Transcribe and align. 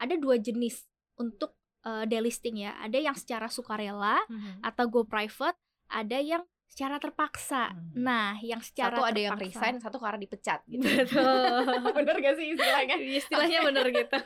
ada 0.00 0.16
dua 0.16 0.34
jenis 0.36 0.80
untuk 1.14 1.52
uh, 1.82 2.02
delisting 2.02 2.56
ya. 2.58 2.72
Ada 2.80 2.98
yang 2.98 3.14
secara 3.14 3.46
sukarela 3.46 4.16
Mhm. 4.26 4.64
atau 4.64 4.84
go 4.86 5.04
private, 5.04 5.60
ada 5.86 6.16
yang 6.16 6.40
secara 6.64 6.96
terpaksa. 6.96 7.74
Hmm. 7.74 7.98
Nah, 7.98 8.38
yang 8.38 8.62
secara 8.62 8.94
Satu 8.94 9.02
ada 9.04 9.18
yang 9.20 9.34
terpaksa- 9.34 9.58
resign, 9.58 9.76
satu 9.76 9.98
karena 9.98 10.18
dipecat 10.18 10.62
gitu. 10.64 10.86
Betul. 10.86 11.66
Bener 11.98 12.16
gak 12.16 12.34
sih 12.36 12.46
istilahnya? 12.54 12.94
istilahnya 13.20 13.58
bener 13.60 13.86
gitu 13.90 14.18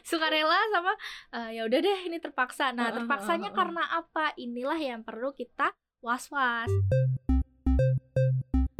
sukarela 0.00 0.54
sama 0.70 0.94
eh, 1.34 1.58
ya 1.58 1.66
udah 1.66 1.78
deh 1.78 1.98
ini 2.06 2.16
terpaksa 2.16 2.70
nah 2.70 2.88
Heeh, 2.88 3.02
terpaksanya 3.02 3.50
karena 3.50 3.82
apa 3.92 4.30
inilah 4.36 4.78
yang 4.78 5.02
perlu 5.02 5.34
kita 5.34 5.74
was-was 5.98 6.70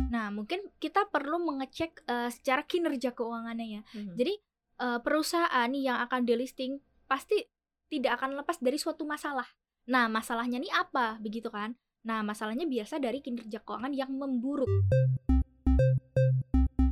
nah 0.09 0.31
mungkin 0.31 0.65
kita 0.79 1.05
perlu 1.07 1.37
mengecek 1.39 2.07
eh, 2.07 2.31
secara 2.31 2.63
kinerja 2.63 3.13
keuangannya 3.13 3.67
ya 3.69 3.83
Mhm. 3.93 4.15
jadi 4.15 4.33
eh, 4.79 4.99
perusahaan 5.03 5.71
yang 5.75 5.99
akan 6.07 6.25
delisting 6.25 6.81
pasti 7.11 7.47
tidak 7.89 8.21
akan 8.21 8.39
lepas 8.39 8.59
dari 8.63 8.79
suatu 8.79 9.05
masalah. 9.05 9.47
Nah 9.89 10.07
masalahnya 10.07 10.63
nih 10.63 10.73
apa? 10.73 11.19
Begitu 11.19 11.51
kan? 11.51 11.75
Nah 12.07 12.23
masalahnya 12.23 12.65
biasa 12.65 13.03
dari 13.03 13.21
kinerja 13.21 13.61
keuangan 13.67 13.93
yang 13.93 14.13
memburuk. 14.15 14.71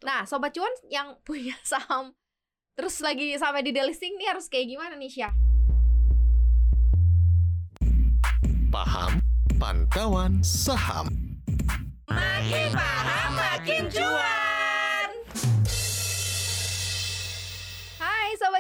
Nah, 0.07 0.23
sobat 0.23 0.55
cuan 0.55 0.71
yang 0.87 1.19
punya 1.27 1.59
saham 1.67 2.15
terus 2.77 3.01
lagi 3.01 3.33
sampai 3.41 3.65
di 3.65 3.73
delisting 3.73 4.21
nih 4.21 4.37
harus 4.37 4.47
kayak 4.53 4.69
gimana 4.69 4.95
nih 5.01 5.09
Syah? 5.11 5.35
Paham 8.71 9.19
Pantauan 9.57 10.45
Saham. 10.45 11.09
Makin 12.07 12.71
paham 12.77 13.31
makin 13.35 13.83
cuan. 13.89 14.36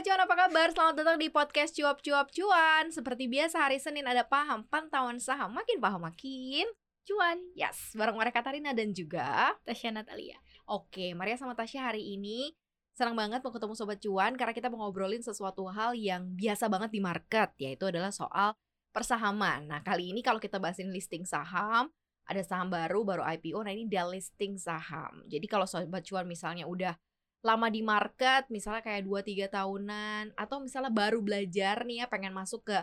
Cuan 0.06 0.22
apa 0.22 0.38
kabar? 0.38 0.70
Selamat 0.70 0.94
datang 1.02 1.18
di 1.18 1.26
podcast 1.34 1.74
cuap 1.74 1.98
cuap 1.98 2.30
cuan. 2.30 2.94
Seperti 2.94 3.26
biasa 3.26 3.66
hari 3.66 3.82
Senin 3.82 4.06
ada 4.06 4.22
paham 4.22 4.62
pantauan 4.70 5.18
saham 5.18 5.50
makin 5.50 5.82
paham 5.82 5.98
makin 5.98 6.62
cuan 7.02 7.42
Yes, 7.58 7.90
bareng 7.90 8.14
mereka 8.14 8.38
Katarina 8.38 8.70
dan 8.70 8.94
juga 8.94 9.58
Tasya 9.66 9.90
Natalia 9.90 10.38
Oke, 10.70 11.10
Maria 11.18 11.34
sama 11.34 11.58
Tasya 11.58 11.90
hari 11.90 12.14
ini 12.14 12.54
senang 12.94 13.18
banget 13.18 13.42
mau 13.42 13.50
ketemu 13.50 13.74
Sobat 13.74 13.98
Cuan 13.98 14.38
karena 14.38 14.54
kita 14.54 14.70
mau 14.70 14.86
ngobrolin 14.86 15.26
sesuatu 15.26 15.66
hal 15.74 15.98
yang 15.98 16.38
biasa 16.38 16.70
banget 16.70 16.94
di 16.94 17.02
market, 17.02 17.50
yaitu 17.58 17.90
adalah 17.90 18.14
soal 18.14 18.54
persahaman. 18.94 19.66
Nah, 19.66 19.82
kali 19.82 20.14
ini 20.14 20.22
kalau 20.22 20.38
kita 20.38 20.62
bahasin 20.62 20.94
listing 20.94 21.26
saham, 21.26 21.90
ada 22.30 22.42
saham 22.46 22.70
baru, 22.70 23.02
baru 23.02 23.26
IPO, 23.26 23.58
nah 23.58 23.74
ini 23.74 23.90
delisting 23.90 24.54
saham. 24.54 25.26
Jadi 25.26 25.50
kalau 25.50 25.66
Sobat 25.66 26.06
Cuan 26.06 26.30
misalnya 26.30 26.64
udah 26.64 26.94
lama 27.46 27.70
di 27.70 27.86
market, 27.86 28.50
misalnya 28.50 28.82
kayak 28.82 29.06
2-3 29.06 29.46
tahunan, 29.54 30.34
atau 30.34 30.58
misalnya 30.58 30.90
baru 30.90 31.22
belajar 31.22 31.86
nih 31.86 32.02
ya, 32.02 32.06
pengen 32.10 32.34
masuk 32.34 32.66
ke 32.66 32.78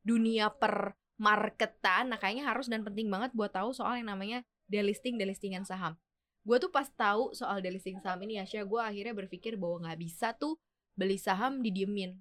dunia 0.00 0.48
per 0.48 0.96
marketan, 1.20 2.12
nah 2.12 2.18
kayaknya 2.20 2.48
harus 2.48 2.72
dan 2.72 2.80
penting 2.80 3.12
banget 3.12 3.36
buat 3.36 3.52
tahu 3.52 3.76
soal 3.76 4.00
yang 4.00 4.08
namanya 4.08 4.40
delisting, 4.68 5.20
delistingan 5.20 5.68
saham 5.68 6.00
gue 6.46 6.56
tuh 6.62 6.70
pas 6.70 6.86
tahu 6.86 7.34
soal 7.34 7.58
delisting 7.58 7.98
saham 7.98 8.22
ini 8.22 8.38
ya, 8.38 8.62
gue 8.62 8.80
akhirnya 8.80 9.10
berpikir 9.18 9.58
bahwa 9.58 9.82
nggak 9.82 9.98
bisa 9.98 10.30
tuh 10.38 10.54
beli 10.94 11.18
saham 11.18 11.58
didiemin. 11.58 12.14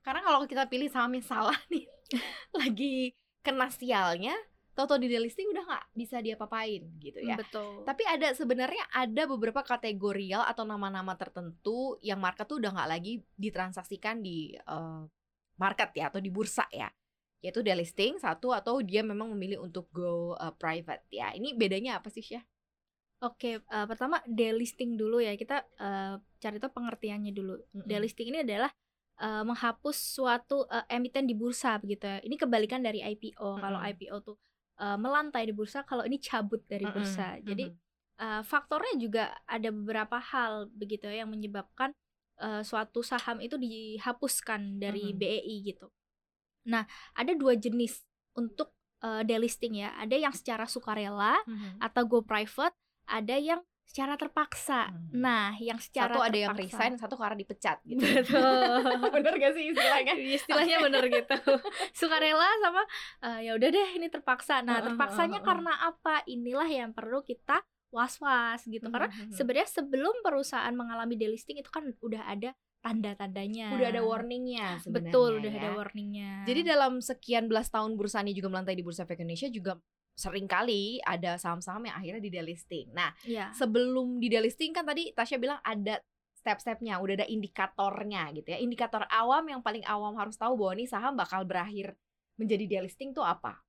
Karena 0.00 0.24
kalau 0.24 0.48
kita 0.48 0.64
pilih 0.64 0.88
saham 0.88 1.12
yang 1.12 1.22
salah 1.28 1.60
nih, 1.72 1.84
lagi 2.56 3.12
kena 3.44 3.68
sialnya, 3.68 4.32
tau-tau 4.78 4.94
di 4.94 5.10
delisting 5.10 5.50
udah 5.50 5.64
nggak 5.66 5.84
bisa 5.98 6.22
diapa-apain 6.22 6.86
gitu 7.02 7.18
ya. 7.18 7.34
betul 7.34 7.82
Tapi 7.82 8.06
ada 8.06 8.30
sebenarnya 8.30 8.86
ada 8.94 9.26
beberapa 9.26 9.66
kategorial 9.66 10.46
atau 10.46 10.62
nama-nama 10.62 11.18
tertentu 11.18 11.98
yang 11.98 12.22
market 12.22 12.46
tuh 12.46 12.62
udah 12.62 12.70
nggak 12.70 12.90
lagi 12.94 13.18
ditransaksikan 13.34 14.22
di 14.22 14.54
eh, 14.54 15.02
market 15.58 15.90
ya 15.98 16.14
atau 16.14 16.22
di 16.22 16.30
bursa 16.30 16.70
ya. 16.70 16.86
Yaitu 17.42 17.66
delisting 17.66 18.22
satu 18.22 18.54
atau 18.54 18.78
dia 18.78 19.02
memang 19.02 19.34
memilih 19.34 19.66
untuk 19.66 19.90
go 19.90 20.38
eh, 20.38 20.54
private 20.54 21.10
ya. 21.10 21.34
Ini 21.34 21.58
bedanya 21.58 21.98
apa 21.98 22.06
sih 22.14 22.22
Syah? 22.22 22.46
Oke, 23.26 23.58
eh, 23.58 23.86
pertama 23.90 24.22
delisting 24.30 24.94
dulu 24.94 25.18
ya. 25.18 25.34
Kita 25.34 25.66
eh, 25.74 26.22
cari 26.38 26.56
tahu 26.62 26.70
pengertiannya 26.70 27.34
dulu. 27.34 27.58
Mm-mm. 27.58 27.82
Delisting 27.82 28.30
ini 28.30 28.46
adalah 28.46 28.70
eh, 29.18 29.42
menghapus 29.42 30.22
suatu 30.22 30.70
eh, 30.70 30.86
emiten 30.86 31.26
di 31.26 31.34
bursa 31.34 31.82
begitu 31.82 32.06
ya. 32.06 32.22
Ini 32.22 32.38
kebalikan 32.38 32.78
dari 32.78 33.02
IPO. 33.02 33.58
Kalau 33.58 33.82
Mm-mm. 33.82 33.90
IPO 33.90 34.18
tuh 34.22 34.38
eh, 34.78 34.98
melantai 34.98 35.46
di 35.46 35.52
bursa, 35.52 35.82
kalau 35.82 36.06
ini 36.06 36.18
cabut 36.18 36.62
dari 36.66 36.86
bursa. 36.86 37.38
Jadi 37.42 37.64
mm-mm. 37.68 38.22
eh, 38.22 38.42
faktornya 38.42 38.94
juga 38.96 39.24
ada 39.44 39.68
beberapa 39.70 40.18
hal 40.22 40.70
begitu 40.72 41.06
ya 41.10 41.22
yang 41.22 41.30
menyebabkan 41.30 41.90
eh, 42.38 42.62
suatu 42.62 43.02
saham 43.02 43.42
itu 43.42 43.58
dihapuskan 43.58 44.78
dari 44.78 45.10
Mhm. 45.10 45.18
BEI 45.18 45.56
gitu. 45.66 45.90
Nah, 46.70 46.86
ada 47.14 47.32
dua 47.34 47.58
jenis 47.58 48.02
untuk 48.34 48.70
eh, 48.98 49.22
delisting 49.22 49.78
ya. 49.78 49.94
Ada 49.94 50.18
yang 50.18 50.34
secara 50.34 50.66
sukarela 50.66 51.38
Mhm. 51.46 51.78
atau 51.78 52.02
go 52.06 52.18
private, 52.22 52.74
ada 53.06 53.38
yang 53.38 53.62
secara 53.88 54.14
terpaksa. 54.14 54.92
Hmm. 54.92 55.08
Nah, 55.16 55.56
yang 55.56 55.80
secara 55.80 56.12
satu 56.12 56.20
ada 56.20 56.36
yang 56.36 56.52
terpaksa- 56.52 56.76
resign, 56.76 56.92
satu 57.00 57.16
karena 57.16 57.34
dipecat 57.34 57.80
gitu. 57.82 58.04
Betul. 58.04 58.84
Bener 59.16 59.32
gak 59.34 59.52
sih 59.56 59.64
istilahnya? 59.72 60.12
Istilahnya 60.14 60.76
bener 60.78 61.04
gitu. 61.08 61.36
Sukarela 61.98 62.44
sama 62.60 62.82
eh, 63.24 63.48
ya 63.48 63.56
udah 63.56 63.68
deh 63.68 63.88
ini 63.96 64.06
terpaksa. 64.06 64.60
Nah, 64.60 64.84
terpaksanya 64.84 65.40
karena 65.40 65.72
apa? 65.82 66.20
Inilah 66.28 66.68
yang 66.68 66.92
perlu 66.92 67.24
kita 67.24 67.64
was-was 67.88 68.68
gitu. 68.68 68.84
Karena 68.86 69.08
Mhm. 69.08 69.32
sebenarnya 69.32 69.68
sebelum 69.72 70.20
perusahaan 70.20 70.70
mengalami 70.70 71.16
delisting 71.16 71.56
itu 71.56 71.72
kan 71.72 71.88
udah 71.98 72.28
ada 72.28 72.52
tanda-tandanya. 72.78 73.74
udah 73.74 73.88
ada 73.90 74.02
warningnya 74.02 74.78
sebenarnya. 74.78 75.10
Betul, 75.10 75.30
udah 75.40 75.50
ya. 75.50 75.58
ada 75.58 75.70
warningnya. 75.74 76.30
Jadi 76.44 76.60
dalam 76.62 76.92
sekian 77.00 77.44
belas 77.46 77.68
tahun 77.68 77.94
bursa 77.94 78.20
ini 78.20 78.32
juga 78.32 78.48
melantai 78.48 78.74
di 78.74 78.82
Bursa 78.82 79.02
Efek 79.02 79.18
Indonesia 79.18 79.48
juga 79.48 79.72
sering 80.18 80.50
kali 80.50 80.98
ada 81.06 81.38
saham-saham 81.38 81.86
yang 81.86 81.94
akhirnya 81.94 82.22
di 82.26 82.32
delisting. 82.34 82.90
Nah, 82.90 83.14
ya. 83.22 83.54
sebelum 83.54 84.18
di 84.18 84.26
delisting 84.26 84.74
kan 84.74 84.82
tadi 84.82 85.14
Tasya 85.14 85.38
bilang 85.38 85.62
ada 85.62 86.02
step-stepnya, 86.34 86.98
udah 86.98 87.22
ada 87.22 87.26
indikatornya 87.30 88.34
gitu 88.34 88.50
ya. 88.50 88.58
Indikator 88.58 89.06
awam 89.06 89.46
yang 89.46 89.62
paling 89.62 89.86
awam 89.86 90.18
harus 90.18 90.34
tahu 90.34 90.58
bahwa 90.58 90.74
nih 90.74 90.90
saham 90.90 91.14
bakal 91.14 91.46
berakhir 91.46 91.94
menjadi 92.34 92.66
delisting 92.66 93.14
tuh 93.14 93.22
apa? 93.22 93.62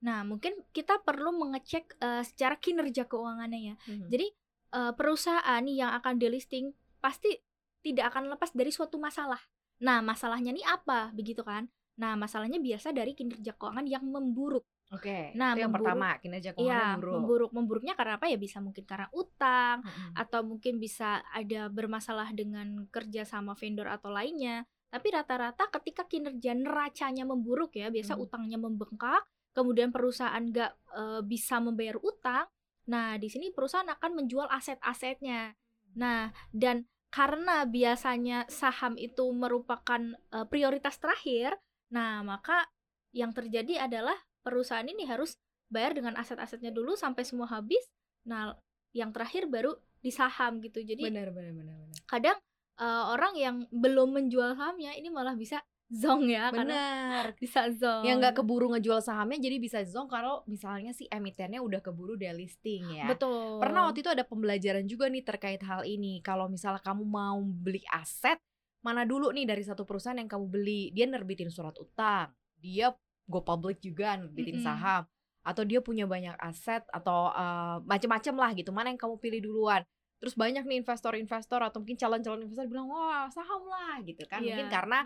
Nah, 0.00 0.24
mungkin 0.24 0.64
kita 0.72 1.04
perlu 1.04 1.36
mengecek 1.36 2.00
eh, 2.00 2.24
secara 2.24 2.56
kinerja 2.56 3.04
keuangannya 3.04 3.60
ya. 3.60 3.74
Mhm. 3.84 4.08
Jadi 4.08 4.26
eh, 4.72 4.92
perusahaan 4.96 5.64
yang 5.68 5.92
akan 6.00 6.16
delisting 6.16 6.72
pasti 7.04 7.36
tidak 7.84 8.14
akan 8.14 8.32
lepas 8.32 8.54
dari 8.56 8.72
suatu 8.72 8.96
masalah. 8.96 9.38
Nah, 9.82 10.00
masalahnya 10.00 10.54
nih 10.54 10.64
apa, 10.64 11.10
begitu 11.12 11.42
kan? 11.44 11.66
Nah, 11.98 12.14
masalahnya 12.14 12.62
biasa 12.62 12.94
dari 12.94 13.12
kinerja 13.12 13.58
keuangan 13.58 13.84
yang 13.84 14.06
memburuk. 14.06 14.64
Oke, 14.92 15.32
Nah, 15.32 15.56
itu 15.56 15.64
yang 15.64 15.72
memburuk- 15.72 15.88
pertama 15.88 16.08
kinerja 16.20 16.50
Iya, 16.52 16.56
keuangan 16.60 16.96
buruk. 17.00 17.12
memburuk. 17.16 17.50
Memburuknya 17.56 17.94
karena 17.96 18.20
apa 18.20 18.28
ya? 18.28 18.36
Bisa 18.36 18.60
mungkin 18.60 18.84
karena 18.84 19.08
utang 19.16 19.80
Mhm. 19.80 20.12
atau 20.20 20.40
mungkin 20.44 20.76
bisa 20.76 21.24
ada 21.32 21.72
bermasalah 21.72 22.28
dengan 22.36 22.84
kerja 22.92 23.24
sama 23.24 23.56
vendor 23.56 23.88
atau 23.88 24.12
lainnya. 24.12 24.68
Tapi 24.92 25.08
rata-rata 25.08 25.72
ketika 25.80 26.04
kinerja 26.04 26.52
neracanya 26.52 27.24
memburuk 27.24 27.72
ya, 27.72 27.88
biasa 27.88 28.20
Hmm. 28.20 28.28
utangnya 28.28 28.60
membengkak, 28.60 29.24
kemudian 29.56 29.88
perusahaan 29.88 30.44
nggak 30.44 30.72
eh, 30.92 31.20
bisa 31.24 31.56
membayar 31.56 31.96
utang. 32.04 32.44
Nah, 32.92 33.16
di 33.16 33.32
sini 33.32 33.48
perusahaan 33.48 33.88
akan 33.88 34.12
menjual 34.12 34.44
aset-asetnya. 34.52 35.56
Nah, 35.96 36.28
dan 36.52 36.84
karena 37.08 37.64
biasanya 37.64 38.44
saham 38.52 39.00
itu 39.00 39.24
merupakan 39.32 40.00
eh, 40.32 40.44
prioritas 40.52 41.00
terakhir, 41.00 41.56
nah 41.88 42.20
maka 42.20 42.68
yang 43.12 43.32
terjadi 43.32 43.88
adalah 43.88 44.16
perusahaan 44.42 44.84
ini 44.86 45.06
harus 45.06 45.38
bayar 45.72 45.96
dengan 45.96 46.18
aset-asetnya 46.18 46.74
dulu 46.74 46.98
sampai 46.98 47.24
semua 47.24 47.48
habis. 47.48 47.82
Nah, 48.28 48.52
yang 48.92 49.10
terakhir 49.10 49.48
baru 49.48 49.72
di 50.02 50.12
saham 50.12 50.60
gitu. 50.60 50.84
Jadi 50.84 51.08
Benar, 51.08 51.32
benar, 51.32 51.52
benar, 51.56 51.76
benar. 51.80 52.00
kadang 52.04 52.36
eh, 52.76 53.04
orang 53.08 53.34
yang 53.38 53.56
belum 53.72 54.12
menjual 54.12 54.52
sahamnya 54.58 54.92
ini 54.98 55.08
malah 55.08 55.32
bisa 55.38 55.64
zong 55.92 56.24
ya 56.32 56.48
karena 56.48 56.72
Benar. 56.72 57.26
bisa 57.42 57.68
zong. 57.72 58.02
Yang 58.08 58.16
nggak 58.24 58.34
keburu 58.42 58.66
ngejual 58.76 59.00
sahamnya 59.04 59.38
jadi 59.38 59.56
bisa 59.60 59.80
zong 59.84 60.08
kalau 60.08 60.40
misalnya 60.48 60.96
si 60.96 61.04
emitennya 61.12 61.60
udah 61.60 61.84
keburu 61.84 62.16
delisting 62.16 62.96
ya. 62.96 63.06
Betul. 63.06 63.60
Pernah 63.60 63.88
waktu 63.88 64.00
itu 64.00 64.10
ada 64.10 64.24
pembelajaran 64.24 64.84
juga 64.88 65.06
nih 65.12 65.22
terkait 65.22 65.60
hal 65.62 65.84
ini. 65.84 66.24
Kalau 66.24 66.48
misalnya 66.48 66.80
kamu 66.80 67.04
mau 67.04 67.38
beli 67.44 67.84
aset, 67.92 68.40
mana 68.80 69.04
dulu 69.04 69.30
nih 69.30 69.44
dari 69.44 69.62
satu 69.62 69.84
perusahaan 69.84 70.16
yang 70.16 70.28
kamu 70.28 70.46
beli, 70.48 70.82
dia 70.96 71.04
nerbitin 71.06 71.52
surat 71.52 71.76
utang, 71.76 72.32
dia 72.56 72.90
go 73.28 73.42
public 73.42 73.78
juga 73.82 74.18
nerbitin 74.18 74.58
Mm-mm. 74.60 74.66
saham, 74.66 75.02
atau 75.42 75.62
dia 75.66 75.82
punya 75.82 76.06
banyak 76.06 76.34
aset 76.38 76.82
atau 76.90 77.30
eh, 77.34 77.76
macem-macem 77.86 78.34
lah 78.38 78.50
gitu. 78.54 78.70
Mana 78.70 78.90
yang 78.94 79.00
kamu 79.00 79.18
pilih 79.18 79.40
duluan? 79.42 79.82
Terus 80.22 80.38
banyak 80.38 80.62
nih 80.62 80.86
investor-investor 80.86 81.58
atau 81.66 81.82
mungkin 81.82 81.98
calon-calon 81.98 82.46
investor 82.46 82.70
bilang 82.70 82.86
wah 82.86 83.26
saham 83.26 83.66
lah 83.66 83.98
gitu 84.06 84.22
kan, 84.30 84.38
Iya. 84.38 84.54
mungkin 84.54 84.68
karena 84.70 84.98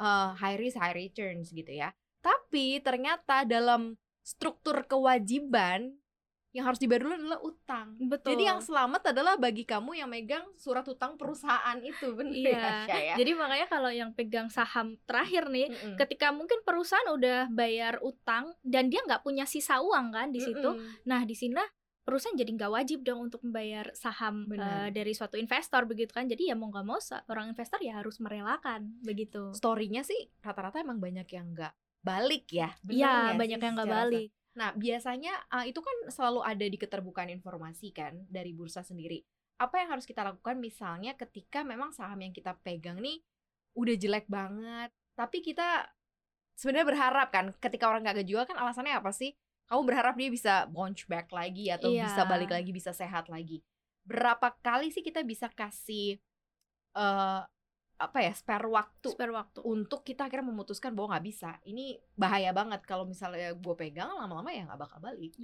eh, 0.00 0.30
high 0.40 0.56
risk 0.56 0.80
high 0.80 0.96
returns 0.96 1.52
gitu 1.52 1.68
ya. 1.68 1.92
Tapi 2.24 2.80
ternyata 2.80 3.44
dalam 3.44 4.00
struktur 4.24 4.80
kewajiban 4.88 5.92
yang 6.54 6.70
harus 6.70 6.78
dibayar 6.78 7.02
dulu 7.02 7.14
adalah 7.18 7.40
utang. 7.42 7.98
Betul. 7.98 8.38
Jadi 8.38 8.42
yang 8.46 8.62
selamat 8.62 9.10
adalah 9.10 9.34
bagi 9.34 9.66
kamu 9.66 9.98
yang 9.98 10.06
megang 10.06 10.46
surat 10.54 10.86
utang 10.86 11.18
perusahaan 11.18 11.74
itu, 11.82 12.14
benar 12.14 12.30
Iya. 12.30 12.70
ya, 12.86 12.98
ya? 13.10 13.14
Jadi 13.18 13.30
makanya 13.34 13.66
kalau 13.66 13.90
yang 13.90 14.14
pegang 14.14 14.46
saham 14.46 14.94
terakhir 15.02 15.50
nih, 15.50 15.66
Mm-mm. 15.74 15.98
ketika 15.98 16.30
mungkin 16.30 16.62
perusahaan 16.62 17.10
udah 17.10 17.50
bayar 17.50 17.98
utang 18.06 18.54
dan 18.62 18.86
dia 18.86 19.02
nggak 19.02 19.26
punya 19.26 19.50
sisa 19.50 19.82
uang 19.82 20.14
kan 20.14 20.30
di 20.30 20.38
situ, 20.38 20.70
Mm-mm. 20.78 21.02
nah 21.02 21.26
di 21.26 21.34
sini 21.34 21.58
perusahaan 22.06 22.36
jadi 22.38 22.52
nggak 22.54 22.70
wajib 22.70 23.02
dong 23.02 23.26
untuk 23.32 23.42
membayar 23.42 23.90
saham 23.96 24.46
eh, 24.54 24.92
dari 24.94 25.10
suatu 25.10 25.34
investor 25.34 25.90
begitu 25.90 26.14
kan. 26.14 26.30
Jadi 26.30 26.52
ya 26.52 26.54
mau 26.54 26.70
nggak 26.70 26.86
mau 26.86 27.00
orang 27.32 27.50
investor 27.50 27.82
ya 27.82 27.98
harus 27.98 28.22
merelakan 28.22 28.94
begitu. 29.02 29.50
Story-nya 29.58 30.06
sih 30.06 30.30
rata-rata 30.38 30.78
emang 30.78 31.02
banyak 31.02 31.26
yang 31.34 31.50
nggak 31.50 31.74
balik 32.04 32.46
ya. 32.52 32.70
Iya 32.86 33.34
nggak 33.34 33.40
banyak 33.42 33.58
sih 33.58 33.66
yang 33.66 33.74
nggak 33.74 33.90
balik. 33.90 34.30
Nah, 34.54 34.70
biasanya 34.78 35.34
uh, 35.50 35.66
itu 35.66 35.82
kan 35.82 35.96
selalu 36.10 36.40
ada 36.46 36.66
di 36.66 36.78
keterbukaan 36.78 37.30
informasi 37.30 37.90
kan 37.90 38.22
dari 38.30 38.54
bursa 38.54 38.86
sendiri. 38.86 39.18
Apa 39.58 39.82
yang 39.82 39.98
harus 39.98 40.06
kita 40.06 40.22
lakukan 40.22 40.58
misalnya 40.58 41.14
ketika 41.18 41.66
memang 41.66 41.90
saham 41.90 42.18
yang 42.22 42.30
kita 42.34 42.54
pegang 42.62 43.02
nih 43.02 43.22
udah 43.74 43.94
jelek 43.98 44.26
banget, 44.30 44.94
tapi 45.18 45.42
kita 45.42 45.90
sebenarnya 46.54 46.86
berharap 46.86 47.28
kan 47.34 47.50
ketika 47.58 47.90
orang 47.90 48.06
nggak 48.06 48.22
kejual 48.22 48.46
kan 48.46 48.54
alasannya 48.58 48.94
apa 48.94 49.10
sih? 49.10 49.34
Kamu 49.66 49.82
berharap 49.82 50.14
dia 50.14 50.30
bisa 50.30 50.54
bounce 50.70 51.02
back 51.10 51.34
lagi 51.34 51.72
atau 51.74 51.90
Iya. 51.90 52.06
bisa 52.06 52.22
balik 52.28 52.50
lagi, 52.54 52.70
bisa 52.70 52.94
sehat 52.94 53.26
lagi. 53.26 53.58
Berapa 54.06 54.54
kali 54.62 54.94
sih 54.94 55.02
kita 55.02 55.26
bisa 55.26 55.50
kasih 55.50 56.22
eh 56.94 57.40
apa 58.08 58.18
ya 58.20 58.32
spare 58.36 58.68
waktu 58.68 59.08
Spare 59.12 59.32
waktu. 59.32 59.60
untuk 59.64 60.04
kita 60.04 60.28
akhirnya 60.28 60.50
memutuskan 60.52 60.92
bahwa 60.92 61.16
nggak 61.16 61.26
bisa. 61.26 61.50
Ini 61.64 61.98
bahaya 62.14 62.52
banget 62.52 62.84
kalau 62.84 63.08
misalnya 63.08 63.52
gue 63.56 63.74
pegang 63.74 64.12
lama-lama 64.12 64.50
ya 64.52 64.68
nggak 64.68 64.80
bakal 64.80 64.98
balik. 65.00 65.34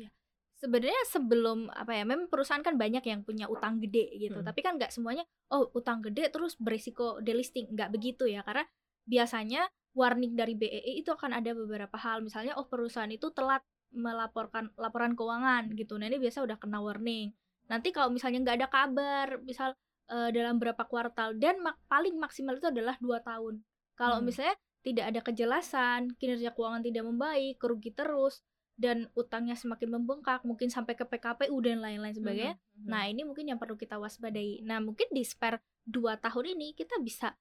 Sebenarnya 0.60 1.02
sebelum 1.08 1.72
apa 1.72 1.96
ya 1.96 2.04
memang 2.04 2.28
perusahaan 2.28 2.60
kan 2.60 2.76
banyak 2.76 3.00
yang 3.04 3.24
punya 3.24 3.48
utang 3.48 3.80
gede 3.80 4.12
gitu. 4.20 4.44
Hmm. 4.44 4.46
tapi 4.46 4.60
kan 4.60 4.76
nggak 4.76 4.92
semuanya 4.92 5.24
oh 5.48 5.72
utang 5.72 6.04
gede 6.04 6.28
terus 6.28 6.54
berisiko 6.60 7.18
delisting. 7.24 7.72
Nggak 7.72 7.90
begitu 7.96 8.28
ya 8.28 8.44
karena 8.44 8.68
biasanya 9.08 9.66
warning 9.96 10.36
dari 10.38 10.54
BEI 10.54 11.02
itu 11.02 11.10
akan 11.10 11.34
ada 11.34 11.50
beberapa 11.56 11.96
hal. 11.96 12.20
Misalnya 12.20 12.54
oh 12.60 12.68
perusahaan 12.68 13.10
itu 13.10 13.32
telat 13.32 13.64
melaporkan 13.90 14.70
laporan 14.78 15.18
keuangan 15.18 15.72
gitu. 15.74 15.98
Nah 15.98 16.06
ini 16.06 16.22
biasa 16.22 16.46
udah 16.46 16.60
kena 16.60 16.78
warning. 16.78 17.34
Nanti 17.70 17.90
kalau 17.90 18.10
misalnya 18.10 18.42
nggak 18.42 18.56
ada 18.62 18.68
kabar 18.70 19.26
misal 19.42 19.74
eh, 20.10 20.30
dalam 20.34 20.58
berapa 20.58 20.82
kuartal 20.84 21.38
dan 21.38 21.62
mak- 21.62 21.78
paling 21.86 22.18
maksimal 22.18 22.58
itu 22.58 22.66
adalah 22.66 22.98
dua 22.98 23.22
tahun 23.22 23.62
kalau 23.94 24.18
Hmm. 24.18 24.26
misalnya 24.26 24.54
tidak 24.80 25.04
ada 25.12 25.20
kejelasan 25.22 26.00
kinerja 26.16 26.50
keuangan 26.50 26.82
tidak 26.82 27.04
membaik 27.04 27.56
kerugi 27.56 27.92
terus 27.92 28.42
dan 28.74 29.12
utangnya 29.12 29.52
semakin 29.52 29.92
membengkak 29.92 30.40
mungkin 30.40 30.72
sampai 30.72 30.96
ke 30.96 31.04
PKPU 31.04 31.52
dan 31.60 31.78
lain-lain 31.78 32.16
sebagainya 32.16 32.56
Mhm. 32.74 32.88
nah 32.88 33.04
ini 33.04 33.22
mungkin 33.22 33.44
yang 33.46 33.60
perlu 33.60 33.76
kita 33.76 34.00
waspadai 34.00 34.64
nah 34.64 34.80
mungkin 34.80 35.04
di 35.12 35.20
spare 35.22 35.60
2 35.84 36.16
tahun 36.16 36.56
ini 36.56 36.74
kita 36.74 36.96
bisa 36.98 37.36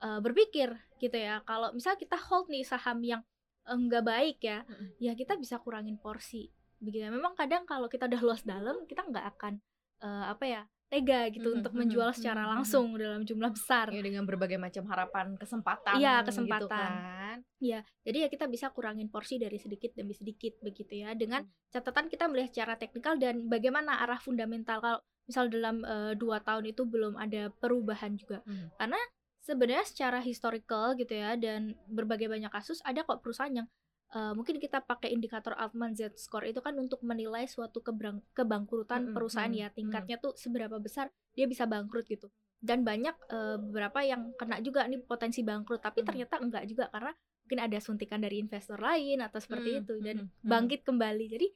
eh, 0.00 0.20
berpikir 0.20 0.70
gitu 0.98 1.16
ya 1.16 1.40
kalau 1.42 1.72
misal 1.72 1.96
kita 1.96 2.14
hold 2.16 2.46
nih 2.46 2.62
saham 2.62 3.00
yang 3.00 3.22
enggak 3.64 4.04
baik 4.04 4.38
ya 4.38 4.62
Mhm. 4.64 4.86
ya 5.00 5.12
kita 5.12 5.34
bisa 5.34 5.56
kurangin 5.58 5.96
porsi 5.96 6.46
begitu 6.78 7.04
ya. 7.04 7.10
memang 7.10 7.32
kadang 7.34 7.64
kalau 7.64 7.88
kita 7.88 8.04
udah 8.04 8.20
luas 8.20 8.42
dalam 8.44 8.84
kita 8.84 9.02
nggak 9.02 9.26
akan 9.34 9.54
eh, 9.98 10.24
apa 10.28 10.44
ya 10.44 10.62
tega 10.88 11.26
gitu 11.32 11.50
Mhm, 11.50 11.56
untuk 11.60 11.72
menjual 11.74 12.10
secara 12.14 12.46
langsung 12.46 12.94
dalam 12.94 13.22
jumlah 13.22 13.50
besar 13.50 13.90
Ya, 13.90 13.98
dengan 14.00 14.22
berbagai 14.24 14.56
macam 14.56 14.84
harapan 14.86 15.34
kesempatan 15.34 15.98
Iya, 15.98 16.22
gitu 16.22 16.28
kesempatan. 16.30 16.68
kan. 16.70 17.36
Ya, 17.58 17.80
jadi 18.02 18.26
ya 18.26 18.28
kita 18.28 18.46
bisa 18.46 18.70
kurangin 18.70 19.08
porsi 19.08 19.40
dari 19.40 19.58
sedikit 19.58 19.90
demi 19.96 20.14
sedikit 20.14 20.54
begitu 20.60 21.02
ya. 21.02 21.12
Dengan 21.12 21.42
Hmm. 21.42 21.52
catatan 21.72 22.06
kita 22.06 22.30
melihat 22.30 22.54
secara 22.54 22.74
teknikal 22.78 23.18
dan 23.18 23.48
bagaimana 23.48 23.98
arah 24.00 24.20
fundamental 24.20 24.78
kalau 24.78 24.98
misal 25.24 25.48
dalam 25.48 25.82
eh, 25.82 26.12
dua 26.14 26.38
tahun 26.40 26.68
itu 26.68 26.84
belum 26.84 27.16
ada 27.16 27.48
perubahan 27.58 28.14
juga. 28.14 28.44
Hmm. 28.44 28.68
Karena 28.76 29.00
sebenarnya 29.40 29.84
secara 29.84 30.20
historical 30.20 30.96
gitu 30.96 31.12
ya 31.12 31.36
dan 31.36 31.76
berbagai 31.88 32.28
banyak 32.28 32.48
kasus 32.48 32.80
ada 32.80 33.04
kok 33.04 33.20
perusahaan 33.20 33.52
yang 33.52 33.68
eh, 34.12 34.32
mungkin 34.36 34.56
kita 34.60 34.84
pakai 34.84 35.10
indikator 35.16 35.56
Altman 35.56 35.96
Z 35.96 36.14
score 36.20 36.46
itu 36.50 36.60
kan 36.60 36.76
untuk 36.76 37.00
menilai 37.02 37.48
suatu 37.48 37.80
kebrang- 37.80 38.22
kebangkrutan 38.36 39.10
Mm-mm, 39.10 39.14
perusahaan 39.16 39.50
mm, 39.50 39.60
ya. 39.62 39.68
tingkatnya 39.72 40.16
tuh 40.20 40.32
seberapa 40.36 40.76
besar 40.78 41.08
dia 41.32 41.46
bisa 41.48 41.64
bangkrut 41.64 42.06
gitu. 42.06 42.28
Dan 42.60 42.80
banyak 42.84 43.16
eh, 43.28 43.56
beberapa 43.60 44.00
yang 44.04 44.32
kena 44.40 44.60
juga 44.64 44.84
nih 44.88 45.00
potensi 45.04 45.40
bangkrut 45.44 45.80
tapi 45.80 46.00
Mm. 46.02 46.06
ternyata 46.06 46.34
enggak 46.40 46.64
juga 46.70 46.84
karena 46.92 47.12
mungkin 47.44 47.60
ada 47.60 47.78
suntikan 47.80 48.20
dari 48.24 48.40
investor 48.40 48.80
lain 48.80 49.20
atau 49.20 49.36
seperti 49.36 49.70
Mm, 49.76 49.80
itu 49.84 49.94
dan 50.00 50.16
mm, 50.16 50.24
mm. 50.24 50.48
bangkit 50.48 50.80
kembali. 50.88 51.26
Jadi 51.28 51.46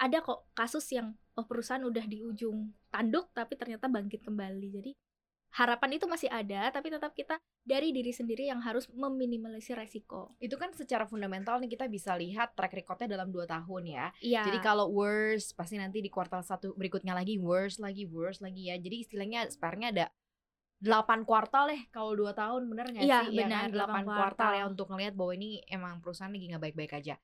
ada 0.00 0.18
kok 0.24 0.48
kasus 0.56 0.86
yang 0.96 1.12
oh 1.36 1.44
perusahaan 1.46 1.84
udah 1.84 2.04
di 2.08 2.24
ujung 2.24 2.72
tanduk 2.90 3.30
tapi 3.36 3.54
ternyata 3.54 3.86
bangkit 3.86 4.24
kembali. 4.26 4.68
Jadi 4.80 4.90
harapan 5.50 5.98
itu 5.98 6.06
masih 6.06 6.30
ada 6.30 6.70
tapi 6.70 6.90
tetap 6.90 7.10
kita 7.10 7.38
dari 7.60 7.90
diri 7.90 8.14
sendiri 8.14 8.46
yang 8.46 8.62
harus 8.62 8.86
meminimalisir 8.90 9.74
resiko 9.74 10.32
Itu 10.38 10.54
kan 10.56 10.70
secara 10.72 11.04
fundamental 11.06 11.58
nih 11.58 11.74
kita 11.74 11.86
bisa 11.90 12.14
lihat 12.14 12.54
track 12.54 12.72
recordnya 12.72 13.18
dalam 13.18 13.28
2 13.34 13.44
tahun 13.46 13.82
ya. 13.86 14.06
iya 14.22 14.42
Jadi 14.46 14.58
kalau 14.62 14.88
worst 14.90 15.54
pasti 15.58 15.76
nanti 15.76 15.98
di 16.00 16.08
kuartal 16.08 16.40
satu 16.42 16.72
berikutnya 16.78 17.12
lagi 17.12 17.36
worst 17.38 17.78
lagi 17.82 18.06
worst 18.06 18.40
lagi 18.40 18.70
ya. 18.70 18.76
Jadi 18.78 18.96
istilahnya 19.06 19.50
spare-nya 19.50 19.88
ada 19.94 20.06
8 20.80 21.28
kuartal 21.28 21.68
deh 21.68 21.82
kalau 21.92 22.16
2 22.16 22.32
tahun 22.32 22.64
bener 22.72 22.86
nggak 22.88 23.04
Iya, 23.04 23.20
sih? 23.28 23.36
benar, 23.36 23.68
ya 23.68 23.84
kan? 23.84 23.84
8 23.84 23.84
8 23.84 23.84
kuartal. 23.84 24.16
kuartal. 24.16 24.50
ya 24.56 24.64
untuk 24.66 24.86
ngelihat 24.90 25.14
bahwa 25.14 25.32
ini 25.36 25.50
emang 25.68 25.94
perusahaan 26.00 26.32
lagi 26.32 26.46
nggak 26.48 26.62
baik-baik 26.64 26.92
aja. 26.96 27.14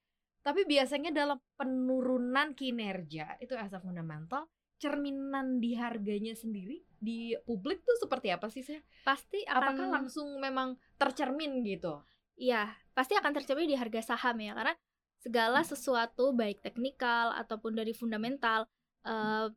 Tapi 0.45 0.63
biasanya 0.63 1.11
dalam 1.11 1.39
penurunan 1.59 2.55
kinerja 2.55 3.35
itu 3.43 3.59
as 3.59 3.75
a 3.75 3.81
fundamental 3.83 4.47
cerminan 4.79 5.59
di 5.59 5.75
harganya 5.75 6.37
sendiri 6.37 6.86
di 6.99 7.37
publik 7.45 7.85
tuh 7.85 7.97
seperti 8.01 8.33
apa 8.33 8.49
sih 8.49 8.65
saya? 8.65 8.81
pasti 9.07 9.45
akan 9.47 9.61
Apakah 9.63 9.87
langsung 10.03 10.29
memang 10.41 10.75
tercermin 10.97 11.63
gitu? 11.63 12.03
Iya, 12.37 12.69
pasti 12.93 13.17
akan 13.17 13.33
tercermin 13.33 13.71
di 13.71 13.77
harga 13.79 14.15
saham 14.15 14.37
ya, 14.41 14.53
karena 14.53 14.75
segala 15.21 15.61
sesuatu 15.65 16.37
baik 16.37 16.61
teknikal 16.61 17.33
ataupun 17.35 17.75
dari 17.75 17.97
fundamental 17.97 18.69
eh, 19.03 19.49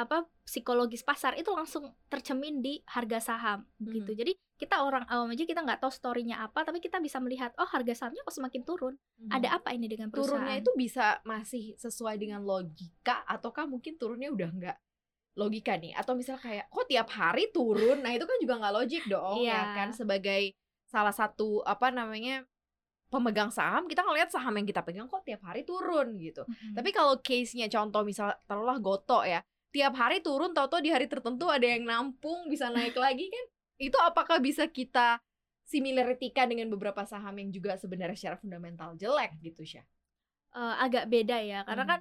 apa 0.00 0.24
psikologis 0.48 1.04
pasar 1.04 1.36
itu 1.36 1.52
langsung 1.52 1.92
tercermin 2.08 2.64
di 2.64 2.80
harga 2.88 3.20
saham 3.20 3.68
gitu. 3.76 4.16
Jadi 4.16 4.32
kita 4.56 4.80
orang 4.80 5.04
awam 5.12 5.28
aja 5.28 5.44
kita 5.44 5.60
nggak 5.60 5.84
tahu 5.84 5.92
storynya 5.92 6.40
apa, 6.40 6.64
tapi 6.64 6.80
kita 6.80 6.96
bisa 7.04 7.20
melihat 7.20 7.52
oh 7.60 7.68
harga 7.68 7.92
sahamnya 7.92 8.24
kok 8.24 8.32
semakin 8.32 8.62
turun. 8.64 8.94
Ada 9.28 9.60
apa 9.60 9.76
ini 9.76 9.92
dengan 9.92 10.08
perusahaan? 10.08 10.40
turunnya 10.40 10.54
itu 10.56 10.72
bisa 10.72 11.20
masih 11.28 11.76
sesuai 11.76 12.16
dengan 12.16 12.40
logika 12.40 13.28
ataukah 13.28 13.68
mungkin 13.68 14.00
turunnya 14.00 14.32
udah 14.32 14.48
nggak 14.56 14.76
logika 15.38 15.74
nih 15.74 15.94
atau 15.94 16.14
misal 16.14 16.36
kayak 16.36 16.66
kok 16.66 16.86
tiap 16.86 17.08
hari 17.10 17.48
turun 17.50 18.02
nah 18.02 18.10
itu 18.10 18.26
kan 18.26 18.36
juga 18.38 18.54
nggak 18.58 18.74
logik 18.74 19.04
dong 19.06 19.40
ya 19.40 19.46
Iya. 19.46 19.60
kan 19.76 19.88
sebagai 19.92 20.52
salah 20.86 21.14
satu 21.14 21.62
apa 21.62 21.90
namanya 21.90 22.42
pemegang 23.08 23.50
saham 23.50 23.86
kita 23.86 24.02
ngelihat 24.02 24.30
saham 24.30 24.54
yang 24.54 24.66
kita 24.66 24.82
pegang 24.82 25.06
kok 25.06 25.22
tiap 25.22 25.42
hari 25.42 25.62
turun 25.62 26.14
gitu 26.16 26.42
Mm-mm. 26.46 26.74
tapi 26.74 26.90
kalau 26.90 27.18
case-nya 27.18 27.66
contoh 27.66 28.02
misal 28.02 28.34
taruhlah 28.46 28.78
goto 28.78 29.22
ya 29.22 29.42
tiap 29.70 29.94
hari 29.94 30.18
turun 30.18 30.50
tau-tau 30.50 30.78
di 30.78 30.90
hari 30.90 31.06
tertentu 31.06 31.46
ada 31.46 31.62
yang 31.62 31.86
nampung 31.86 32.46
bisa 32.46 32.70
naik 32.70 32.94
lagi 32.94 33.30
kan 33.30 33.44
itu 33.78 33.98
apakah 33.98 34.38
bisa 34.38 34.66
kita 34.66 35.18
similaritikan 35.64 36.50
dengan 36.50 36.66
beberapa 36.68 37.06
saham 37.06 37.38
yang 37.38 37.50
juga 37.50 37.78
sebenarnya 37.78 38.18
secara 38.18 38.36
fundamental 38.36 38.94
jelek 38.94 39.38
gitu 39.40 39.62
Syah 39.64 39.86
Eh, 40.50 40.74
agak 40.82 41.06
beda 41.06 41.38
ya, 41.46 41.62
karena 41.62 41.86
Mhm. 41.86 41.90
kan 41.94 42.00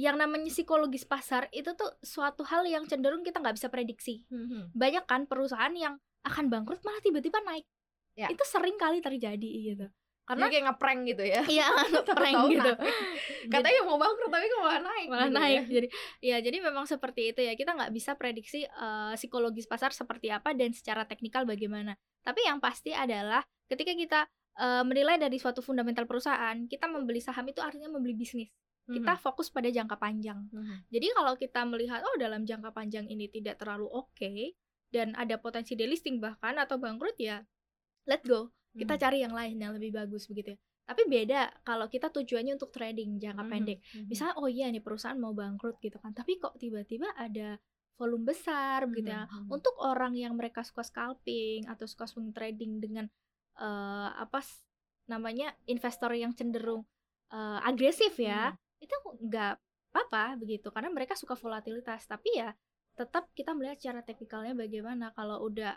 yang 0.00 0.16
namanya 0.16 0.48
psikologis 0.48 1.04
pasar 1.04 1.52
itu 1.52 1.76
tuh 1.76 1.92
suatu 2.00 2.40
hal 2.48 2.64
yang 2.64 2.88
cenderung 2.88 3.20
kita 3.20 3.36
nggak 3.36 3.60
bisa 3.60 3.68
prediksi. 3.68 4.24
banyak 4.72 5.04
kan 5.04 5.28
perusahaan 5.28 5.72
yang 5.76 6.00
akan 6.24 6.48
bangkrut 6.48 6.80
malah 6.80 7.00
tiba-tiba 7.04 7.40
naik. 7.44 7.68
Ya. 8.16 8.32
Itu 8.32 8.42
sering 8.48 8.80
kali 8.80 9.04
terjadi 9.04 9.50
gitu. 9.76 9.86
Karena 10.24 10.46
Karena 10.46 10.52
kayak 10.54 10.64
ngeprank 10.70 11.00
gitu 11.10 11.22
ya. 11.26 11.40
iya 11.50 11.66
prank 12.06 12.36
Tahu-tahu 12.38 12.54
gitu. 12.54 12.72
Katanya 13.50 13.80
mau 13.82 13.98
bangkrut 13.98 14.30
tapi 14.30 14.46
kok 14.46 14.60
malah 14.62 14.82
naik. 14.82 15.06
malah 15.10 15.26
gitu 15.26 15.36
naik. 15.36 15.56
ya. 15.56 15.62
Jadi 15.66 15.88
ya 16.22 16.36
jadi 16.38 16.56
memang 16.62 16.84
seperti 16.86 17.34
itu 17.34 17.40
ya. 17.42 17.52
Kita 17.58 17.74
nggak 17.74 17.92
bisa 17.92 18.14
prediksi 18.14 18.62
eh, 18.64 19.12
psikologis 19.18 19.66
pasar 19.66 19.90
seperti 19.90 20.30
apa 20.30 20.54
dan 20.54 20.70
secara 20.70 21.04
teknikal 21.04 21.44
bagaimana. 21.44 21.98
Tapi 22.22 22.46
yang 22.46 22.62
pasti 22.62 22.94
adalah 22.94 23.42
ketika 23.66 23.90
kita 23.90 24.20
eh, 24.60 24.84
menilai 24.86 25.18
dari 25.18 25.34
suatu 25.40 25.66
fundamental 25.66 26.06
perusahaan, 26.06 26.56
kita 26.70 26.86
membeli 26.86 27.18
saham 27.18 27.50
itu 27.50 27.58
artinya 27.58 27.90
membeli 27.90 28.14
bisnis. 28.14 28.54
Kita 28.88 29.12
fokus 29.16 29.48
pada 29.48 29.68
jangka 29.68 29.96
panjang. 29.96 30.40
Mhm. 30.50 30.88
Jadi 30.88 31.06
kalau 31.12 31.34
kita 31.34 31.60
melihat 31.62 32.00
oh 32.02 32.16
dalam 32.16 32.42
jangka 32.42 32.70
panjang 32.70 33.06
ini 33.06 33.26
tidak 33.26 33.58
terlalu 33.58 33.86
oke 33.86 34.32
dan 34.90 35.14
ada 35.14 35.36
potensi 35.36 35.74
delisting 35.74 36.18
bahkan 36.18 36.58
atau 36.58 36.74
bangkrut 36.76 37.14
ya 37.16 37.44
let 38.04 38.24
go. 38.24 38.50
Kita 38.72 38.94
Mhm. 38.94 39.00
cari 39.00 39.18
yang 39.20 39.30
lain 39.30 39.56
yang 39.56 39.72
lebih 39.74 39.92
bagus 39.92 40.26
begitu 40.26 40.54
ya. 40.54 40.58
Tapi 40.84 41.06
beda 41.06 41.62
kalau 41.62 41.86
kita 41.86 42.10
tujuannya 42.10 42.58
untuk 42.58 42.70
trading 42.70 43.18
jangka 43.18 43.42
Mhm. 43.42 43.50
pendek. 43.50 43.78
Misalnya 44.06 44.34
oh 44.34 44.50
iya 44.50 44.66
nih 44.66 44.82
perusahaan 44.82 45.14
mau 45.14 45.30
bangkrut 45.30 45.78
gitu 45.78 45.98
kan. 45.98 46.10
Tapi 46.10 46.38
kok 46.38 46.58
tiba-tiba 46.58 47.14
ada 47.14 47.62
volume 47.94 48.26
besar 48.26 48.88
begitu 48.88 49.12
ya. 49.12 49.22
Untuk 49.46 49.76
orang 49.78 50.16
yang 50.16 50.34
mereka 50.34 50.64
suka 50.64 50.82
scalping 50.82 51.68
atau 51.68 51.86
suka 51.86 52.08
swing 52.08 52.32
trading 52.32 52.80
dengan 52.80 53.06
eh, 53.54 54.10
apa 54.16 54.40
namanya 55.06 55.52
investor 55.66 56.10
yang 56.10 56.32
cenderung 56.32 56.82
eh, 57.30 57.60
agresif 57.62 58.18
ya, 58.18 58.56
itu 58.80 58.96
nggak 59.28 59.54
apa 59.90 60.38
begitu 60.38 60.70
karena 60.72 60.90
mereka 60.90 61.14
suka 61.14 61.36
volatilitas. 61.36 62.08
Tapi 62.08 62.40
ya 62.40 62.50
tetap 62.96 63.28
kita 63.36 63.54
melihat 63.54 63.78
secara 63.78 64.00
teknikalnya 64.02 64.54
bagaimana. 64.56 65.12
Kalau 65.14 65.44
udah 65.46 65.76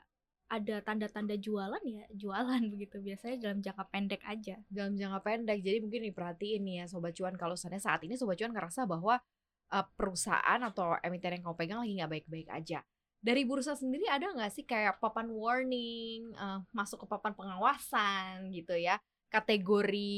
ada 0.51 0.75
tanda-tanda 0.85 1.35
jualan 1.39 1.83
ya 1.83 2.05
jualan 2.13 2.61
begitu. 2.73 3.03
Biasanya 3.03 3.37
dalam 3.41 3.59
jangka 3.59 3.83
pendek 3.91 4.21
aja. 4.25 4.55
Dalam 4.71 4.95
jangka 4.95 5.19
pendek 5.21 5.59
jadi 5.61 5.77
mungkin 5.83 6.07
diperhatiin 6.09 6.61
nih 6.63 6.75
ya 6.83 6.85
sobat 6.87 7.13
cuan. 7.13 7.35
Kalau 7.35 7.53
misalnya 7.59 7.81
saat 7.83 8.01
ini 8.07 8.15
sobat 8.15 8.39
cuan 8.39 8.53
ngerasa 8.55 8.87
bahwa 8.87 9.19
uh, 9.73 9.85
perusahaan 9.97 10.59
atau 10.63 10.97
emiten 11.03 11.39
yang 11.39 11.43
kamu 11.51 11.57
pegang 11.57 11.79
lagi 11.81 11.93
nggak 11.99 12.11
baik-baik 12.11 12.49
aja. 12.53 12.79
Dari 13.23 13.47
bursa 13.47 13.71
sendiri 13.79 14.03
ada 14.11 14.35
nggak 14.35 14.51
sih 14.51 14.67
kayak 14.67 14.99
papan 14.99 15.31
warning 15.31 16.35
uh, 16.35 16.59
masuk 16.75 17.03
ke 17.03 17.07
papan 17.07 17.31
pengawasan 17.31 18.51
gitu 18.51 18.75
ya 18.75 18.99
kategori 19.33 20.13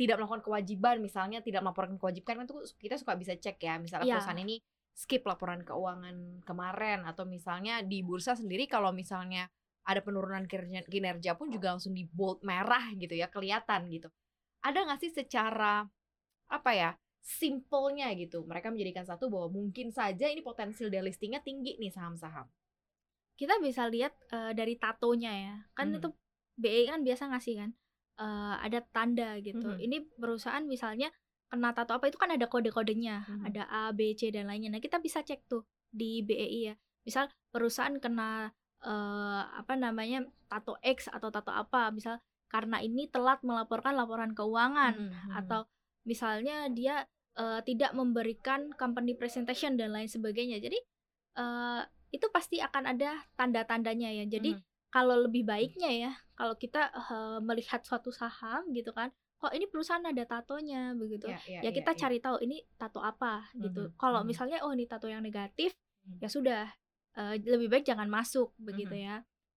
tidak 0.00 0.16
melakukan 0.16 0.40
kewajiban 0.40 0.96
misalnya 1.04 1.44
tidak 1.44 1.60
melaporkan 1.60 2.00
kewajiban 2.00 2.40
kan 2.40 2.44
itu 2.48 2.56
kita 2.80 2.96
suka 2.96 3.12
bisa 3.20 3.36
cek 3.36 3.60
ya 3.60 3.76
misalnya 3.76 4.08
Iya. 4.08 4.14
perusahaan 4.16 4.40
ini 4.40 4.56
skip 4.96 5.22
laporan 5.28 5.60
keuangan 5.60 6.40
kemarin 6.48 7.04
atau 7.04 7.28
misalnya 7.28 7.84
di 7.84 8.00
bursa 8.00 8.32
sendiri 8.32 8.64
kalau 8.64 8.96
misalnya 8.96 9.44
ada 9.80 10.04
penurunan 10.04 10.44
kinerja, 10.44 11.32
pun 11.40 11.48
juga 11.48 11.72
langsung 11.72 11.96
di 11.96 12.04
bold 12.04 12.44
merah 12.44 12.92
gitu 12.96 13.16
ya 13.16 13.28
kelihatan 13.32 13.88
gitu 13.88 14.08
ada 14.60 14.84
nggak 14.84 15.00
sih 15.00 15.12
secara 15.12 15.88
apa 16.52 16.70
ya 16.76 16.90
simpelnya 17.20 18.12
gitu 18.16 18.44
mereka 18.44 18.68
menjadikan 18.72 19.04
satu 19.08 19.28
bahwa 19.28 19.48
mungkin 19.52 19.88
saja 19.92 20.28
ini 20.28 20.40
potensial 20.44 20.88
delistingnya 20.92 21.40
tinggi 21.40 21.76
nih 21.80 21.92
saham-saham 21.92 22.48
kita 23.40 23.56
bisa 23.60 23.88
lihat 23.88 24.12
eh, 24.32 24.52
dari 24.52 24.76
tatonya 24.76 25.32
ya 25.32 25.54
kan 25.72 25.92
Hmm. 25.92 26.00
itu 26.00 26.08
BI 26.60 26.92
kan 26.92 27.00
biasa 27.00 27.32
ngasih 27.32 27.54
kan 27.64 27.70
eh, 28.20 28.54
ada 28.60 28.84
tanda 28.92 29.40
gitu 29.40 29.64
Mhm. 29.64 29.80
ini 29.80 29.96
perusahaan 30.14 30.60
misalnya 30.62 31.08
kena 31.48 31.72
tato 31.72 31.96
apa 31.96 32.06
itu 32.06 32.14
kan 32.14 32.30
ada 32.30 32.46
kode-kodenya 32.46 33.26
Mhm. 33.26 33.42
ada 33.48 33.62
A 33.66 33.82
B 33.90 34.12
C 34.12 34.28
dan 34.28 34.46
lainnya 34.46 34.70
nah 34.70 34.78
kita 34.78 35.00
bisa 35.00 35.24
cek 35.24 35.48
tuh 35.48 35.64
di 35.90 36.20
BEI 36.20 36.60
ya 36.70 36.74
misal 37.02 37.26
perusahaan 37.48 37.96
kena 37.96 38.52
eh, 38.80 39.42
apa 39.50 39.76
namanya 39.76 40.24
tato 40.46 40.76
X 40.80 41.08
atau 41.08 41.28
tato 41.28 41.50
apa 41.50 41.90
misal 41.90 42.16
karena 42.48 42.80
ini 42.80 43.06
telat 43.06 43.40
melaporkan 43.42 43.92
laporan 43.92 44.32
keuangan 44.32 44.94
Mhm. 44.96 45.30
atau 45.36 45.64
misalnya 46.04 46.68
dia 46.68 47.04
eh, 47.36 47.60
tidak 47.62 47.94
memberikan 47.94 48.74
company 48.74 49.14
presentation 49.14 49.78
dan 49.78 49.94
lain 49.94 50.08
sebagainya. 50.08 50.58
Jadi 50.58 50.76
eh, 51.36 51.82
itu 52.10 52.26
pasti 52.34 52.58
akan 52.58 52.90
ada 52.90 53.22
tanda-tandanya 53.38 54.10
ya. 54.12 54.24
Jadi 54.26 54.58
Mhm. 54.58 54.62
Kalau 54.90 55.16
lebih 55.26 55.46
baiknya 55.46 55.90
ya, 55.90 56.12
kalau 56.34 56.54
kita 56.58 56.90
eh, 56.90 57.38
melihat 57.42 57.80
suatu 57.86 58.10
saham 58.10 58.66
gitu 58.74 58.90
kan, 58.90 59.08
kok 59.40 59.54
ini 59.54 59.64
perusahaan 59.70 60.02
ada 60.04 60.22
tatonya 60.26 60.92
begitu. 60.98 61.30
Ya, 61.30 61.38
ya, 61.46 61.60
Ya 61.64 61.70
ya, 61.70 61.76
kita 61.78 61.90
ya. 61.94 61.98
cari 62.06 62.18
tahu 62.20 62.36
ini 62.44 62.60
tato 62.76 63.00
apa 63.00 63.48
gitu. 63.56 63.88
Mhm, 63.88 63.96
Kalau 63.96 64.20
mhm. 64.22 64.28
misalnya 64.28 64.58
oh 64.66 64.74
ini 64.74 64.84
tato 64.90 65.06
yang 65.06 65.22
negatif, 65.24 65.72
Mhm. 66.06 66.18
ya 66.22 66.28
sudah 66.28 66.62
eh, 67.18 67.34
lebih 67.42 67.66
baik 67.66 67.82
jangan 67.86 68.06
masuk 68.06 68.54
begitu 68.58 68.94
Mhm. 68.94 69.02
ya. 69.02 69.16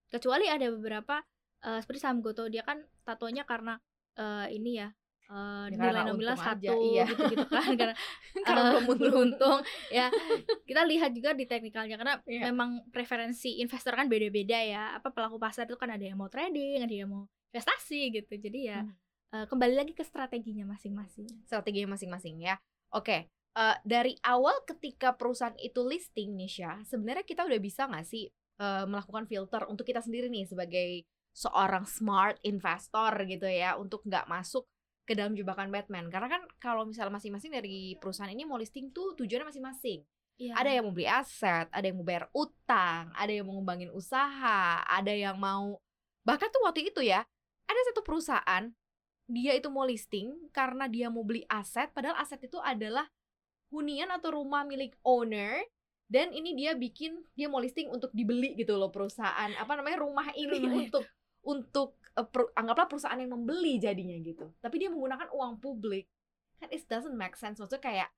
Kecuali 0.10 0.50
ada 0.50 0.70
beberapa 0.74 1.22
eh, 1.64 1.80
seperti 1.80 2.00
saham 2.02 2.20
Goto 2.20 2.50
dia 2.52 2.62
kan 2.66 2.82
tatonya 3.06 3.46
karena 3.46 3.78
eh, 4.18 4.48
ini 4.58 4.78
ya 4.82 4.90
karena 5.34 5.90
nilai 5.90 6.04
nominal 6.08 6.38
satu 6.38 6.74
iya. 6.94 7.04
gitu-gitu 7.10 7.46
kan 7.50 7.66
karena 7.80 7.96
Karena 8.44 8.62
untung. 8.78 8.98
beruntung 9.02 9.60
ya 9.90 10.08
kita 10.70 10.82
lihat 10.86 11.12
juga 11.12 11.34
di 11.34 11.46
teknikalnya 11.46 11.96
karena 11.98 12.16
Iya. 12.24 12.50
memang 12.50 12.86
preferensi 12.90 13.58
investor 13.58 13.94
kan 13.94 14.06
beda-beda 14.06 14.58
ya 14.58 14.84
apa 14.94 15.10
pelaku 15.10 15.38
pasar 15.38 15.66
itu 15.66 15.76
kan 15.76 15.90
ada 15.90 16.06
yang 16.06 16.16
mau 16.16 16.30
trading 16.30 16.86
ada 16.86 16.94
yang 16.94 17.10
mau 17.10 17.24
investasi 17.50 18.14
gitu 18.14 18.34
jadi 18.38 18.60
ya 18.62 18.80
Mhm. 18.82 18.94
eh, 19.34 19.46
kembali 19.50 19.74
lagi 19.74 19.94
ke 19.94 20.06
strateginya 20.06 20.70
masing-masing 20.70 21.26
strategi 21.44 21.86
masing-masing 21.86 22.38
ya. 22.40 22.56
Oke, 22.94 23.26
eh, 23.30 23.76
dari 23.82 24.14
awal 24.22 24.62
ketika 24.64 25.18
perusahaan 25.18 25.58
itu 25.58 25.82
listing 25.82 26.38
Nisha, 26.38 26.78
sebenarnya 26.86 27.26
kita 27.26 27.42
udah 27.42 27.58
bisa 27.58 27.90
nggak 27.90 28.06
sih 28.06 28.30
eh, 28.62 28.86
melakukan 28.86 29.26
filter 29.26 29.66
untuk 29.66 29.82
kita 29.82 29.98
sendiri 29.98 30.30
nih 30.30 30.46
sebagai 30.46 31.02
seorang 31.34 31.90
smart 31.90 32.38
investor 32.46 33.10
gitu 33.26 33.50
ya 33.50 33.74
untuk 33.74 34.06
nggak 34.06 34.30
masuk 34.30 34.70
ke 35.04 35.14
dalam 35.16 35.36
jebakan 35.36 35.70
Batman. 35.70 36.08
Karena 36.08 36.28
kan 36.28 36.42
kalau 36.60 36.88
misalnya 36.88 37.16
masing-masing 37.20 37.52
dari 37.52 37.96
perusahaan 38.00 38.32
ini 38.32 38.48
mau 38.48 38.60
listing 38.60 38.92
tuh 38.92 39.16
tujuannya 39.20 39.52
masing-masing. 39.52 40.04
Iya. 40.40 40.58
Ada 40.58 40.70
yang 40.80 40.84
mau 40.90 40.94
beli 40.98 41.08
aset, 41.08 41.68
ada 41.70 41.86
yang 41.86 41.98
mau 42.02 42.08
bayar 42.08 42.26
utang, 42.34 43.14
ada 43.14 43.32
yang 43.32 43.46
mau 43.46 43.56
ngembangin 43.62 43.94
usaha, 43.94 44.82
ada 44.82 45.14
yang 45.14 45.38
mau 45.38 45.78
bahkan 46.24 46.48
tuh 46.50 46.64
waktu 46.64 46.88
itu 46.88 47.04
ya 47.04 47.22
ada 47.68 47.80
satu 47.92 48.02
perusahaan 48.02 48.72
dia 49.28 49.52
itu 49.56 49.68
mau 49.72 49.88
listing 49.88 50.36
karena 50.52 50.88
dia 50.88 51.08
mau 51.08 51.24
beli 51.24 51.44
aset 51.48 51.92
padahal 51.92 52.20
aset 52.20 52.40
itu 52.44 52.60
adalah 52.60 53.08
hunian 53.72 54.12
atau 54.12 54.40
rumah 54.40 54.64
milik 54.68 54.96
owner 55.04 55.64
dan 56.12 56.32
ini 56.36 56.56
dia 56.56 56.76
bikin 56.76 57.24
dia 57.36 57.48
mau 57.48 57.64
listing 57.64 57.92
untuk 57.92 58.12
dibeli 58.12 58.56
gitu 58.60 58.76
loh 58.76 58.92
perusahaan 58.92 59.52
apa 59.56 59.72
namanya 59.80 60.04
rumah 60.04 60.28
ini 60.36 60.60
Rumah 60.60 60.76
untuk 60.88 61.04
untuk 61.44 62.00
eh, 62.16 62.28
per- 62.28 62.52
anggaplah 62.56 62.88
perusahaan 62.88 63.20
yang 63.20 63.32
membeli 63.36 63.80
jadinya 63.80 64.16
gitu. 64.20 64.52
Tapi 64.60 64.76
dia 64.80 64.90
menggunakan 64.92 65.30
uang 65.32 65.60
publik. 65.60 66.08
Kan 66.60 66.72
it 66.72 66.84
doesn't 66.88 67.16
make 67.16 67.36
sense. 67.36 67.60
Maksudnya 67.60 67.84
kayak 67.84 68.10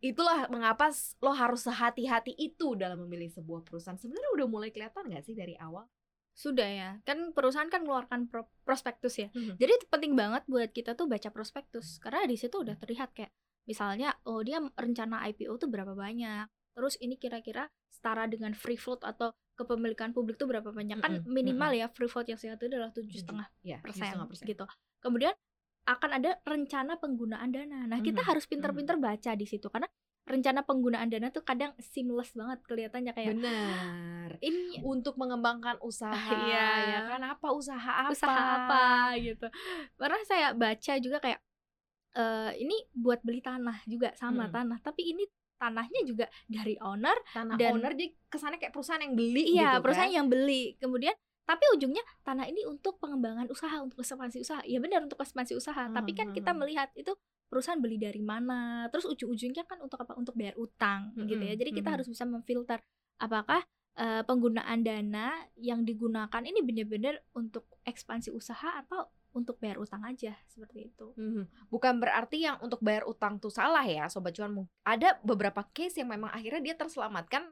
itulah 0.00 0.48
mengapa 0.48 0.88
lo 1.20 1.32
harus 1.36 1.68
sehati-hati 1.68 2.32
itu 2.40 2.72
dalam 2.76 3.04
memilih 3.04 3.28
sebuah 3.32 3.64
perusahaan. 3.64 4.00
Sebenarnya 4.00 4.30
udah 4.36 4.46
mulai 4.48 4.70
kelihatan 4.72 5.08
nggak 5.12 5.24
sih 5.28 5.36
dari 5.36 5.56
awal? 5.60 5.84
Sudah 6.32 6.68
ya. 6.68 6.90
Kan 7.04 7.36
perusahaan 7.36 7.68
kan 7.68 7.84
mengeluarkan 7.84 8.32
pro- 8.32 8.48
prospektus 8.64 9.20
ya. 9.20 9.28
Mhm. 9.36 9.60
jadi 9.60 9.74
penting 9.92 10.16
banget 10.16 10.48
buat 10.48 10.72
kita 10.72 10.96
tuh 10.96 11.04
baca 11.04 11.28
prospektus. 11.28 12.00
Karena 12.00 12.24
di 12.24 12.36
situ 12.40 12.64
udah 12.64 12.76
terlihat 12.80 13.12
kayak 13.12 13.32
misalnya 13.68 14.16
oh 14.24 14.40
dia 14.40 14.58
rencana 14.80 15.20
IPO 15.28 15.60
tuh 15.60 15.68
berapa 15.68 15.92
banyak? 15.92 16.48
Terus 16.72 16.96
ini 17.04 17.20
kira-kira 17.20 17.68
setara 17.92 18.24
dengan 18.24 18.56
free 18.56 18.80
float 18.80 19.04
atau 19.04 19.36
kepemilikan 19.60 20.10
publik 20.10 20.34
tuh 20.34 20.46
berapa 20.46 20.64
banyak 20.66 20.96
kan 20.98 21.20
minimal 21.26 21.70
ya 21.70 21.86
free 21.86 22.08
float 22.08 22.26
yang 22.26 22.36
sehat 22.36 22.56
itu 22.56 22.68
adalah 22.68 22.88
tujuh 22.90 23.18
setengah 23.18 23.44
ya 23.60 23.76
persen 23.78 24.08
7,5%. 24.16 24.48
gitu 24.48 24.64
kemudian 24.98 25.36
akan 25.82 26.10
ada 26.16 26.40
rencana 26.42 26.96
penggunaan 26.96 27.48
dana 27.48 27.84
nah 27.84 28.00
kita 28.00 28.20
harus 28.22 28.44
pinter-pinter 28.44 28.96
baca 28.96 29.32
di 29.32 29.44
situ 29.44 29.68
karena 29.68 29.88
rencana 30.22 30.62
penggunaan 30.62 31.08
dana 31.08 31.28
tuh 31.28 31.42
kadang 31.42 31.72
seamless 31.78 32.32
banget 32.32 32.60
kelihatannya 32.62 33.12
kayak 33.12 33.34
benar 33.34 34.30
ini 34.38 34.78
untuk 34.80 35.16
mengembangkan 35.16 35.80
usaha 35.80 36.14
Iya. 36.46 36.68
ya 36.86 37.00
kan 37.08 37.22
apa 37.26 37.48
usaha 37.50 37.92
apa 38.06 38.12
usaha 38.12 38.42
apa 38.62 38.84
gitu. 39.18 39.46
Karena 39.96 40.20
saya 40.22 40.48
baca 40.54 40.92
juga 40.96 41.18
kayak 41.18 41.40
eh 42.10 42.52
ini 42.58 42.76
buat 42.92 43.22
beli 43.22 43.38
tanah 43.40 43.82
juga 43.86 44.14
sama 44.14 44.46
Hmm. 44.46 44.54
tanah, 44.54 44.78
tapi 44.82 45.02
ini 45.08 45.24
tanahnya 45.60 46.00
juga 46.08 46.24
dari 46.48 46.74
owner, 46.80 47.12
tanah 47.36 47.60
Dan- 47.60 47.76
owner 47.76 47.92
jadi 47.92 48.08
kesannya 48.32 48.56
kayak 48.56 48.72
perusahaan 48.72 49.02
yang 49.04 49.12
beli 49.12 49.44
iya 49.52 49.76
gitu 49.76 49.84
perusahaan 49.84 50.08
kan 50.08 50.16
yang 50.24 50.28
beli. 50.32 50.62
Kemudian 50.80 51.12
tapi 51.44 51.64
ujungnya 51.76 52.00
tanah 52.22 52.46
ini 52.46 52.62
untuk 52.64 52.96
pengembangan 53.02 53.44
usaha, 53.50 53.76
untuk 53.82 54.00
ekspansi 54.00 54.38
usaha. 54.40 54.62
Ya 54.64 54.78
benar 54.78 55.02
untuk 55.04 55.18
ekspansi 55.20 55.52
usaha, 55.58 55.90
tapi 55.90 56.14
kan 56.16 56.30
kita 56.30 56.54
Hmm. 56.54 56.62
melihat 56.62 56.88
itu 56.94 57.12
perusahaan 57.50 57.82
beli 57.82 57.98
dari 57.98 58.22
mana, 58.22 58.86
terus 58.94 59.02
ujung-ujungnya 59.04 59.66
kan 59.66 59.82
untuk 59.82 59.98
apa? 59.98 60.14
Untuk 60.14 60.38
bayar 60.38 60.54
utang 60.54 61.10
gitu 61.18 61.42
ya. 61.42 61.52
Mm-mm, 61.52 61.58
Jadi 61.58 61.70
kita 61.74 61.90
mm-mm. 61.90 61.94
harus 61.98 62.06
bisa 62.06 62.22
memfilter 62.24 62.78
apakah 63.18 63.60
eh, 63.98 64.22
penggunaan 64.22 64.80
dana 64.86 65.34
yang 65.58 65.82
digunakan 65.82 66.40
ini 66.40 66.62
benar-benar 66.62 67.18
untuk 67.34 67.66
ekspansi 67.82 68.30
usaha 68.30 68.78
atau 68.80 69.10
untuk 69.30 69.62
bayar 69.62 69.78
utang 69.78 70.02
aja 70.02 70.34
seperti 70.50 70.90
itu. 70.90 71.14
Mhm. 71.14 71.70
bukan 71.70 72.02
berarti 72.02 72.50
yang 72.50 72.58
untuk 72.58 72.82
bayar 72.82 73.06
utang 73.06 73.38
tuh 73.38 73.50
salah 73.50 73.86
ya 73.86 74.10
sobat 74.10 74.34
cuan. 74.34 74.66
Ada 74.82 75.22
beberapa 75.22 75.62
case 75.70 76.02
yang 76.02 76.10
memang 76.10 76.34
akhirnya 76.34 76.60
dia 76.60 76.74
terselamatkan 76.74 77.46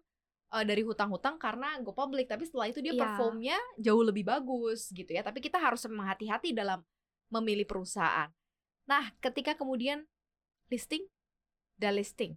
eh, 0.49 0.65
dari 0.67 0.83
hutang-hutang 0.83 1.37
karena 1.39 1.79
go 1.85 1.95
public 1.95 2.27
tapi 2.27 2.49
setelah 2.49 2.67
itu 2.67 2.81
dia 2.83 2.97
Iya. 2.97 3.03
performnya 3.05 3.59
jauh 3.79 4.03
lebih 4.03 4.27
bagus 4.27 4.91
gitu 4.91 5.07
ya. 5.13 5.23
Tapi 5.23 5.39
kita 5.39 5.61
harus 5.61 5.87
memang 5.87 6.11
hati-hati 6.11 6.51
dalam 6.51 6.83
memilih 7.31 7.69
perusahaan. 7.69 8.33
Nah 8.89 9.13
ketika 9.23 9.55
kemudian 9.55 10.03
listing 10.73 11.07
delisting 11.79 12.35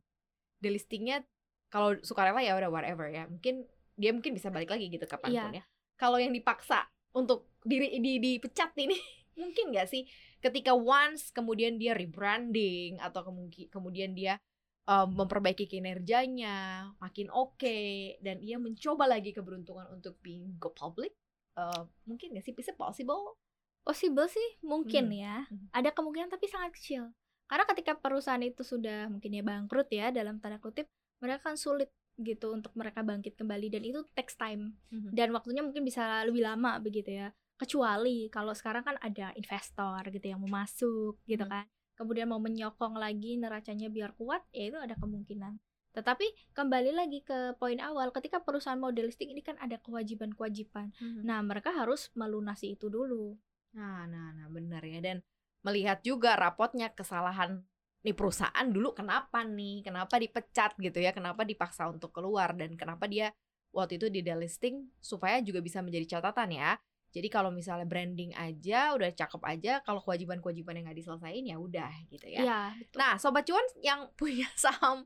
delistingnya 0.61 1.25
kalau 1.71 1.97
sukarela 2.03 2.43
ya 2.43 2.53
udah 2.59 2.69
whatever 2.69 3.09
ya. 3.09 3.25
Mungkin 3.25 3.65
dia 3.97 4.11
mungkin 4.13 4.35
bisa 4.37 4.51
balik 4.53 4.69
lagi 4.69 4.85
gitu 4.91 5.07
kapan 5.09 5.31
pun 5.33 5.53
ya. 5.57 5.63
Kalau 5.97 6.17
yang 6.21 6.33
dipaksa 6.35 6.85
untuk 7.15 7.47
diri 7.63 7.95
di 8.01 8.19
dipecat 8.19 8.75
ini 8.77 8.95
mungkin 9.35 9.71
nggak 9.71 9.87
sih 9.87 10.03
ketika 10.39 10.73
once 10.73 11.31
kemudian 11.31 11.77
dia 11.77 11.93
rebranding 11.93 12.99
atau 12.99 13.21
kemudian 13.69 14.11
dia 14.11 14.37
um, 14.85 15.07
memperbaiki 15.13 15.65
kinerjanya 15.65 16.89
makin 16.97 17.29
oke 17.29 17.79
dan 18.19 18.41
ia 18.41 18.57
mencoba 18.57 19.07
lagi 19.07 19.31
keberuntungan 19.31 19.87
untuk 19.91 20.17
being 20.19 20.57
go 20.57 20.71
public 20.71 21.13
uh, 21.55 21.85
mungkin 22.03 22.33
nggak 22.33 22.45
sih 22.45 22.55
bisa 22.55 22.73
possible 22.73 23.37
Possible 23.81 24.29
sih 24.29 24.61
mungkin 24.61 25.09
Hmm. 25.09 25.17
ya. 25.17 25.35
Hmm. 25.49 25.65
Ada 25.73 25.89
kemungkinan 25.89 26.29
tapi 26.29 26.45
sangat 26.45 26.77
kecil. 26.77 27.09
Karena 27.49 27.65
ketika 27.65 27.97
perusahaan 27.97 28.37
itu 28.37 28.61
sudah 28.61 29.09
mungkin 29.09 29.33
ya 29.33 29.41
bangkrut 29.41 29.89
ya 29.89 30.13
dalam 30.13 30.37
tanda 30.37 30.61
kutip, 30.61 30.85
mereka 31.17 31.49
kan 31.49 31.57
sulit 31.57 31.89
gitu 32.13 32.53
untuk 32.53 32.69
mereka 32.77 33.01
bangkit 33.01 33.33
kembali 33.33 33.73
dan 33.73 33.81
itu 33.81 34.05
takes 34.13 34.37
time 34.37 34.77
Mhm. 34.93 35.17
dan 35.17 35.33
waktunya 35.33 35.65
mungkin 35.65 35.81
bisa 35.81 36.21
lebih 36.29 36.45
lama 36.45 36.77
begitu 36.77 37.09
ya. 37.09 37.33
Kecuali 37.61 38.25
kalau 38.33 38.57
sekarang 38.57 38.81
kan 38.81 38.97
ada 38.97 39.29
investor 39.37 40.01
gitu 40.09 40.25
yang 40.25 40.41
mau 40.41 40.65
masuk 40.65 41.21
gitu 41.29 41.45
Hmm. 41.45 41.53
kan. 41.61 41.65
kemudian 41.93 42.25
mau 42.25 42.41
menyokong 42.41 42.97
lagi 42.97 43.37
neracanya 43.37 43.85
biar 43.85 44.17
kuat, 44.17 44.41
ya 44.49 44.73
itu 44.73 44.77
ada 44.81 44.97
kemungkinan. 44.97 45.61
Tetapi 45.93 46.57
kembali 46.57 46.97
lagi 46.97 47.21
ke 47.21 47.53
poin 47.61 47.77
awal, 47.77 48.09
ketika 48.09 48.41
perusahaan 48.41 48.81
model 48.81 49.05
listing 49.05 49.29
ini 49.29 49.45
kan 49.45 49.53
ada 49.61 49.77
kewajiban-kewajiban. 49.77 50.89
Mhm. 50.97 51.21
Nah, 51.21 51.45
mereka 51.45 51.69
harus 51.69 52.09
melunasi 52.17 52.73
itu 52.73 52.89
dulu. 52.89 53.37
Nah, 53.77 54.09
nah, 54.09 54.33
nah, 54.33 54.49
benar 54.49 54.81
ya. 54.81 54.97
Dan 54.97 55.21
melihat 55.61 56.01
juga 56.01 56.33
rapotnya 56.33 56.89
kesalahan 56.89 57.61
nih 58.01 58.17
perusahaan 58.17 58.65
dulu 58.65 58.97
kenapa 58.97 59.45
nih, 59.45 59.85
kenapa 59.85 60.17
dipecat 60.17 60.73
gitu 60.81 60.97
ya, 60.97 61.13
kenapa 61.13 61.45
dipaksa 61.45 61.85
untuk 61.85 62.09
keluar 62.09 62.57
dan 62.57 62.73
kenapa 62.73 63.05
dia 63.05 63.29
waktu 63.69 64.01
itu 64.01 64.09
di 64.09 64.25
delisting 64.25 64.89
supaya 64.97 65.37
juga 65.45 65.61
bisa 65.61 65.85
menjadi 65.85 66.17
catatan 66.17 66.49
ya. 66.49 66.71
Jadi 67.11 67.27
kalau 67.27 67.51
misalnya 67.51 67.83
branding 67.83 68.31
aja 68.33 68.95
udah 68.95 69.11
cakep 69.11 69.41
aja, 69.43 69.73
kalau 69.83 69.99
kewajiban-kewajiban 69.99 70.79
yang 70.79 70.85
nggak 70.87 70.99
diselesain 70.99 71.43
ya 71.43 71.59
udah 71.59 71.91
gitu 72.07 72.25
ya. 72.25 72.39
Iya, 72.41 72.61
betul. 72.79 72.97
Nah, 72.97 73.13
sobat 73.19 73.43
cuan 73.43 73.65
yang 73.83 74.07
punya 74.19 74.47
saham 74.55 75.03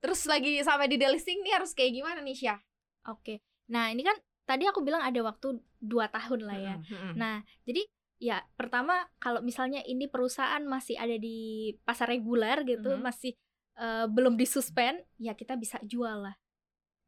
terus 0.00 0.24
lagi 0.28 0.60
sampai 0.60 0.84
di 0.84 1.00
delisting 1.00 1.40
nih 1.40 1.56
harus 1.56 1.72
kayak 1.72 1.96
gimana 1.96 2.20
nih 2.20 2.36
Syah? 2.36 2.60
Oke. 3.08 3.40
Nah, 3.72 3.88
ini 3.88 4.04
kan 4.04 4.16
tadi 4.44 4.68
aku 4.68 4.84
bilang 4.84 5.00
ada 5.00 5.16
waktu 5.24 5.56
2 5.80 6.12
tahun 6.12 6.44
lah 6.44 6.58
ya. 6.60 6.74
Mm-mm, 6.76 6.92
mm-mm. 6.92 7.14
Nah, 7.16 7.40
jadi 7.64 7.88
ya 8.20 8.44
pertama 8.56 9.08
kalau 9.16 9.40
misalnya 9.40 9.80
ini 9.84 10.04
perusahaan 10.08 10.60
masih 10.64 11.00
ada 11.00 11.16
di 11.16 11.72
pasar 11.84 12.08
reguler 12.12 12.64
gitu, 12.64 12.96
Mhm. 12.96 13.04
masih 13.04 13.32
eh, 13.74 14.06
belum 14.06 14.38
disuspend, 14.38 15.02
ya 15.18 15.34
kita 15.34 15.58
bisa 15.58 15.82
jual 15.82 16.22
lah. 16.30 16.36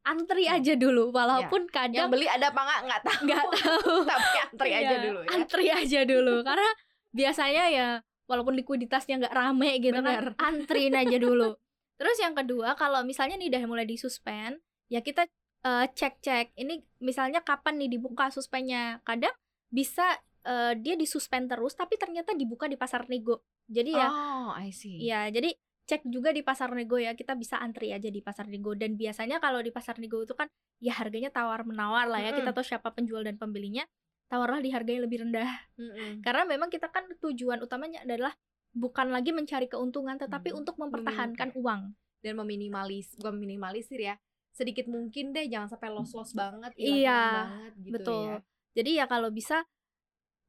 Antri 0.07 0.47
Hmm. 0.47 0.55
aja 0.55 0.73
dulu, 0.73 1.03
walaupun 1.11 1.61
yang 1.63 1.73
kadang 1.73 2.07
beli 2.07 2.25
ada 2.25 2.47
apa 2.47 2.61
nggak 2.63 2.79
nggak 2.81 3.01
tahu. 3.01 3.19
nggak 3.27 3.45
tahu. 3.51 3.93
Tapi 4.09 4.29
antri 4.39 4.69
aja 4.71 4.87
Iya, 4.87 4.99
dulu 5.03 5.19
ya. 5.19 5.29
Antri 5.29 5.65
aja 5.67 5.99
dulu, 6.03 6.35
karena 6.41 6.69
biasanya 7.11 7.63
ya 7.67 7.87
walaupun 8.23 8.55
likuiditasnya 8.55 9.19
nggak 9.19 9.33
rame 9.33 9.71
gitu 9.79 9.95
Bener. 9.95 10.31
kan, 10.31 10.55
antriin 10.55 10.93
aja 10.93 11.17
dulu. 11.27 11.55
Terus 11.97 12.17
yang 12.17 12.31
kedua, 12.31 12.71
kalau 12.73 13.01
misalnya 13.01 13.35
nih 13.35 13.49
udah 13.49 13.63
mulai 13.65 13.83
disuspend, 13.83 14.59
ya 14.87 15.01
kita 15.01 15.27
eh, 15.61 15.85
cek-cek. 15.89 16.55
Ini 16.55 16.73
misalnya 16.99 17.41
kapan 17.41 17.75
nih 17.77 17.89
dibuka 17.91 18.29
suspendnya. 18.29 19.01
Kadang 19.01 19.33
bisa 19.67 20.05
eh, 20.41 20.73
dia 20.77 20.95
disuspend 20.95 21.51
terus, 21.51 21.73
tapi 21.73 21.97
ternyata 21.97 22.31
dibuka 22.31 22.65
di 22.65 22.75
pasar 22.75 23.03
nego. 23.07 23.43
Jadi 23.67 23.91
ya, 23.91 24.07
Oh, 24.07 24.55
I 24.55 24.71
see. 24.71 25.03
ya 25.03 25.27
jadi 25.27 25.51
cek 25.87 26.03
juga 26.11 26.35
di 26.35 26.43
pasar 26.43 26.69
nego 26.75 26.99
ya. 26.99 27.15
Kita 27.15 27.33
bisa 27.33 27.57
antri 27.57 27.95
aja 27.95 28.11
di 28.11 28.19
pasar 28.19 28.45
nego. 28.51 28.75
Dan 28.75 28.99
biasanya 28.99 29.39
kalau 29.39 29.63
di 29.63 29.71
pasar 29.71 29.95
nego 29.97 30.21
itu 30.21 30.35
kan 30.35 30.45
ya 30.83 30.93
harganya 30.99 31.31
tawar 31.31 31.63
menawar 31.63 32.05
lah 32.11 32.19
ya. 32.21 32.35
Kita 32.35 32.51
Mm-mm. 32.51 32.55
tahu 32.59 32.65
siapa 32.67 32.91
penjual 32.91 33.23
dan 33.23 33.39
pembelinya. 33.39 33.87
Tawarlah 34.27 34.59
di 34.59 34.75
harga 34.75 34.91
yang 34.91 35.07
lebih 35.07 35.23
rendah. 35.23 35.47
Mm-mm. 35.79 36.19
Karena 36.19 36.43
memang 36.43 36.67
kita 36.67 36.91
kan 36.91 37.07
tujuan 37.23 37.63
utamanya 37.63 38.03
adalah 38.03 38.35
bukan 38.75 39.09
lagi 39.09 39.31
mencari 39.31 39.71
keuntungan, 39.71 40.19
tetapi 40.19 40.51
Hmm, 40.51 40.59
untuk 40.61 40.75
mempertahankan 40.77 41.55
uang. 41.55 41.95
Dan 42.19 42.33
meminimalis, 42.35 43.15
bukan 43.15 43.39
minimalisir 43.39 43.97
ya. 43.97 44.19
Sedikit 44.51 44.89
mungkin 44.91 45.31
deh, 45.31 45.47
jangan 45.47 45.71
sampai 45.71 45.89
los-los 45.93 46.35
banget, 46.35 46.75
hilang 46.75 46.97
Iya, 46.99 47.21
banget 47.31 47.73
gitu 47.79 47.93
betul. 47.95 48.25
ya. 48.27 48.37
Jadi 48.75 48.91
ya 48.99 49.05
kalau 49.07 49.29
bisa 49.31 49.63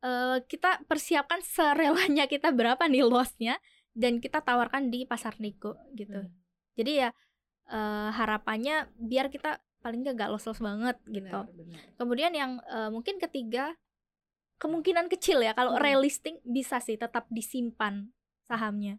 eh, 0.03 0.39
kita 0.45 0.83
persiapkan 0.91 1.41
serelanya 1.45 2.27
kita 2.27 2.51
berapa 2.51 2.83
nih 2.91 3.07
lossnya 3.07 3.57
dan 3.99 4.17
kita 4.17 4.39
tawarkan 4.41 4.89
di 4.89 5.03
pasar 5.03 5.35
nego 5.37 5.75
gitu. 5.93 6.23
Hmm, 6.23 6.31
Jadi 6.73 6.93
ya 6.97 7.11
eh, 7.67 8.11
harapannya 8.11 8.87
biar 8.97 9.29
kita 9.29 9.59
paling 9.79 10.01
nggak 10.01 10.17
gak 10.17 10.31
los-los 10.31 10.59
banget 10.59 10.97
gitu. 11.05 11.35
benar, 11.37 11.51
benar. 11.53 11.81
Kemudian 11.97 12.33
yang 12.33 12.53
eh, 12.65 12.89
mungkin 12.89 13.19
ketiga 13.19 13.75
kemungkinan 14.57 15.07
kecil 15.09 15.39
ya 15.41 15.53
kalau 15.53 15.75
Hmm. 15.75 15.83
relisting 15.85 16.39
bisa 16.43 16.79
sih 16.79 16.95
tetap 16.95 17.27
disimpan 17.29 18.11
sahamnya. 18.41 18.99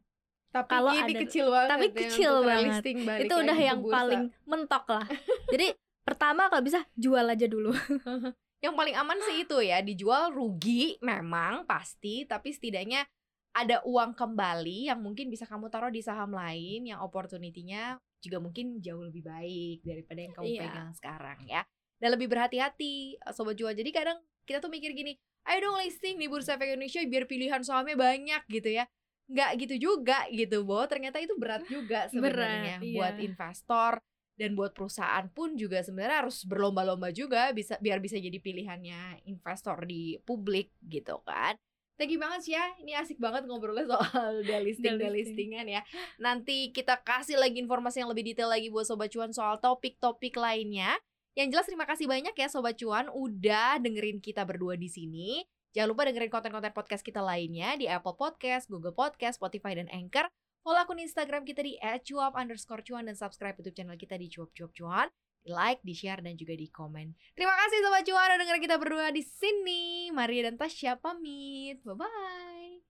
Tapi 0.49 0.65
Kalau 0.67 0.91
ini 0.91 1.13
ada- 1.13 1.21
kecil 1.23 1.45
banget 1.47 1.69
tapi 1.69 1.85
ya 1.85 1.93
kecil 1.99 2.33
banget. 2.41 2.81
itu 3.21 3.33
udah 3.35 3.57
yang 3.59 3.79
bursa. 3.79 3.93
paling 3.93 4.23
mentok 4.43 4.85
lah. 4.89 5.05
Jadi 5.47 5.67
pertama 6.01 6.49
kalau 6.49 6.63
bisa 6.63 6.81
jual 6.93 7.21
aja 7.23 7.45
dulu. 7.45 7.69
Yang 8.59 8.75
paling 8.75 8.91
aman 8.93 9.15
sih 9.21 9.47
itu 9.47 9.55
ya, 9.61 9.79
dijual 9.79 10.29
rugi 10.29 10.99
memang 10.99 11.63
pasti, 11.63 12.27
tapi 12.27 12.51
setidaknya 12.51 13.07
ada 13.55 13.81
uang 13.83 14.13
kembali 14.13 14.91
yang 14.93 15.01
mungkin 15.01 15.27
bisa 15.33 15.43
kamu 15.49 15.67
taruh 15.73 15.89
di 15.89 16.05
saham 16.05 16.31
lain 16.31 16.85
yang 16.85 17.01
opportunity-nya 17.01 17.97
juga 18.19 18.37
mungkin 18.43 18.77
jauh 18.83 19.01
lebih 19.03 19.23
baik 19.25 19.79
daripada 19.81 20.19
yang 20.21 20.33
kamu 20.35 20.45
Iya. 20.47 20.61
pegang 20.67 20.91
sekarang 20.93 21.39
ya. 21.47 21.61
Dan 21.99 22.15
lebih 22.15 22.27
berhati-hati 22.31 23.17
eh, 23.19 23.33
sobat 23.35 23.55
jual. 23.59 23.71
Jadi 23.73 23.89
kadang 23.91 24.19
kita 24.45 24.59
tuh 24.63 24.71
mikir 24.71 24.91
gini, 24.95 25.15
ayo 25.47 25.59
dong 25.71 25.79
listing 25.81 26.19
di 26.19 26.27
Bursa 26.27 26.55
Efek 26.55 26.75
Indonesia 26.75 27.01
biar 27.03 27.25
pilihan 27.27 27.61
sahamnya 27.63 27.95
banyak 27.99 28.41
gitu 28.47 28.69
ya. 28.69 28.85
Nggak 29.29 29.49
gitu 29.61 29.75
juga 29.91 30.25
gitu, 30.33 30.65
bahwa 30.65 30.85
ternyata 30.89 31.17
itu 31.21 31.37
berat 31.37 31.61
juga 31.69 32.09
sebenarnya 32.09 32.81
Berat, 32.81 32.93
buat 32.97 33.13
iya. 33.17 33.23
investor 33.29 33.93
dan 34.39 34.55
buat 34.55 34.71
perusahaan 34.71 35.27
pun 35.29 35.53
juga 35.59 35.83
sebenarnya 35.83 36.25
harus 36.25 36.47
berlomba-lomba 36.47 37.11
juga 37.11 37.51
bisa 37.53 37.75
biar 37.77 37.99
bisa 37.99 38.15
jadi 38.15 38.39
pilihannya 38.39 39.27
investor 39.27 39.83
di 39.85 40.17
publik 40.23 40.71
gitu 40.81 41.19
kan. 41.27 41.59
Thank 41.99 42.15
you 42.15 42.21
banget 42.23 42.47
sih 42.47 42.55
ya. 42.55 42.63
Ini 42.79 42.95
asik 43.03 43.19
banget 43.19 43.43
ngobrolnya 43.43 43.83
soal 43.83 44.39
delisting 44.47 44.95
Delisting. 44.95 45.03
delistingan 45.03 45.65
ya. 45.67 45.81
Nanti 46.15 46.71
kita 46.71 46.95
kasih 47.03 47.35
lagi 47.35 47.59
informasi 47.59 47.99
yang 47.99 48.07
lebih 48.07 48.23
detail 48.23 48.47
lagi 48.47 48.71
buat 48.71 48.87
sobat 48.87 49.11
cuan 49.11 49.35
soal 49.35 49.59
topik-topik 49.59 50.39
lainnya. 50.39 50.95
Yang 51.35 51.59
jelas 51.59 51.65
terima 51.67 51.83
kasih 51.83 52.07
banyak 52.07 52.31
ya 52.31 52.47
sobat 52.47 52.79
cuan 52.79 53.11
udah 53.11 53.83
dengerin 53.83 54.23
kita 54.23 54.47
berdua 54.47 54.79
di 54.79 54.87
sini. 54.87 55.43
Jangan 55.75 55.91
lupa 55.91 56.07
dengerin 56.07 56.31
konten-konten 56.31 56.71
podcast 56.71 57.03
kita 57.03 57.19
lainnya 57.19 57.75
di 57.75 57.85
Apple 57.85 58.15
Podcast, 58.15 58.71
Google 58.71 58.95
Podcast, 58.95 59.37
Spotify, 59.37 59.75
dan 59.75 59.91
Anchor. 59.91 60.31
Follow 60.63 60.79
akun 60.81 61.03
Instagram 61.03 61.43
kita 61.43 61.61
di 61.61 61.75
@cuap 61.79 62.33
underscore 62.33 62.81
cuan 62.81 63.11
dan 63.11 63.19
subscribe 63.19 63.59
YouTube 63.59 63.75
channel 63.75 63.99
kita 63.99 64.15
di 64.15 64.31
cuap 64.31 64.49
cuap 64.55 64.71
cuan. 64.71 65.07
Di 65.39 65.49
like, 65.51 65.81
di 65.83 65.95
share, 65.95 66.21
dan 66.21 66.35
juga 66.35 66.53
di 66.55 66.67
komen. 66.67 67.15
Terima 67.35 67.55
kasih 67.55 67.77
Sobat 67.79 68.03
Cuan 68.03 68.29
udah 68.35 68.59
kita 68.59 68.75
berdua 68.75 69.07
di 69.13 69.23
sini. 69.23 70.11
Maria 70.11 70.51
dan 70.51 70.59
Tasya 70.59 70.99
pamit. 70.99 71.79
Bye-bye. 71.85 72.88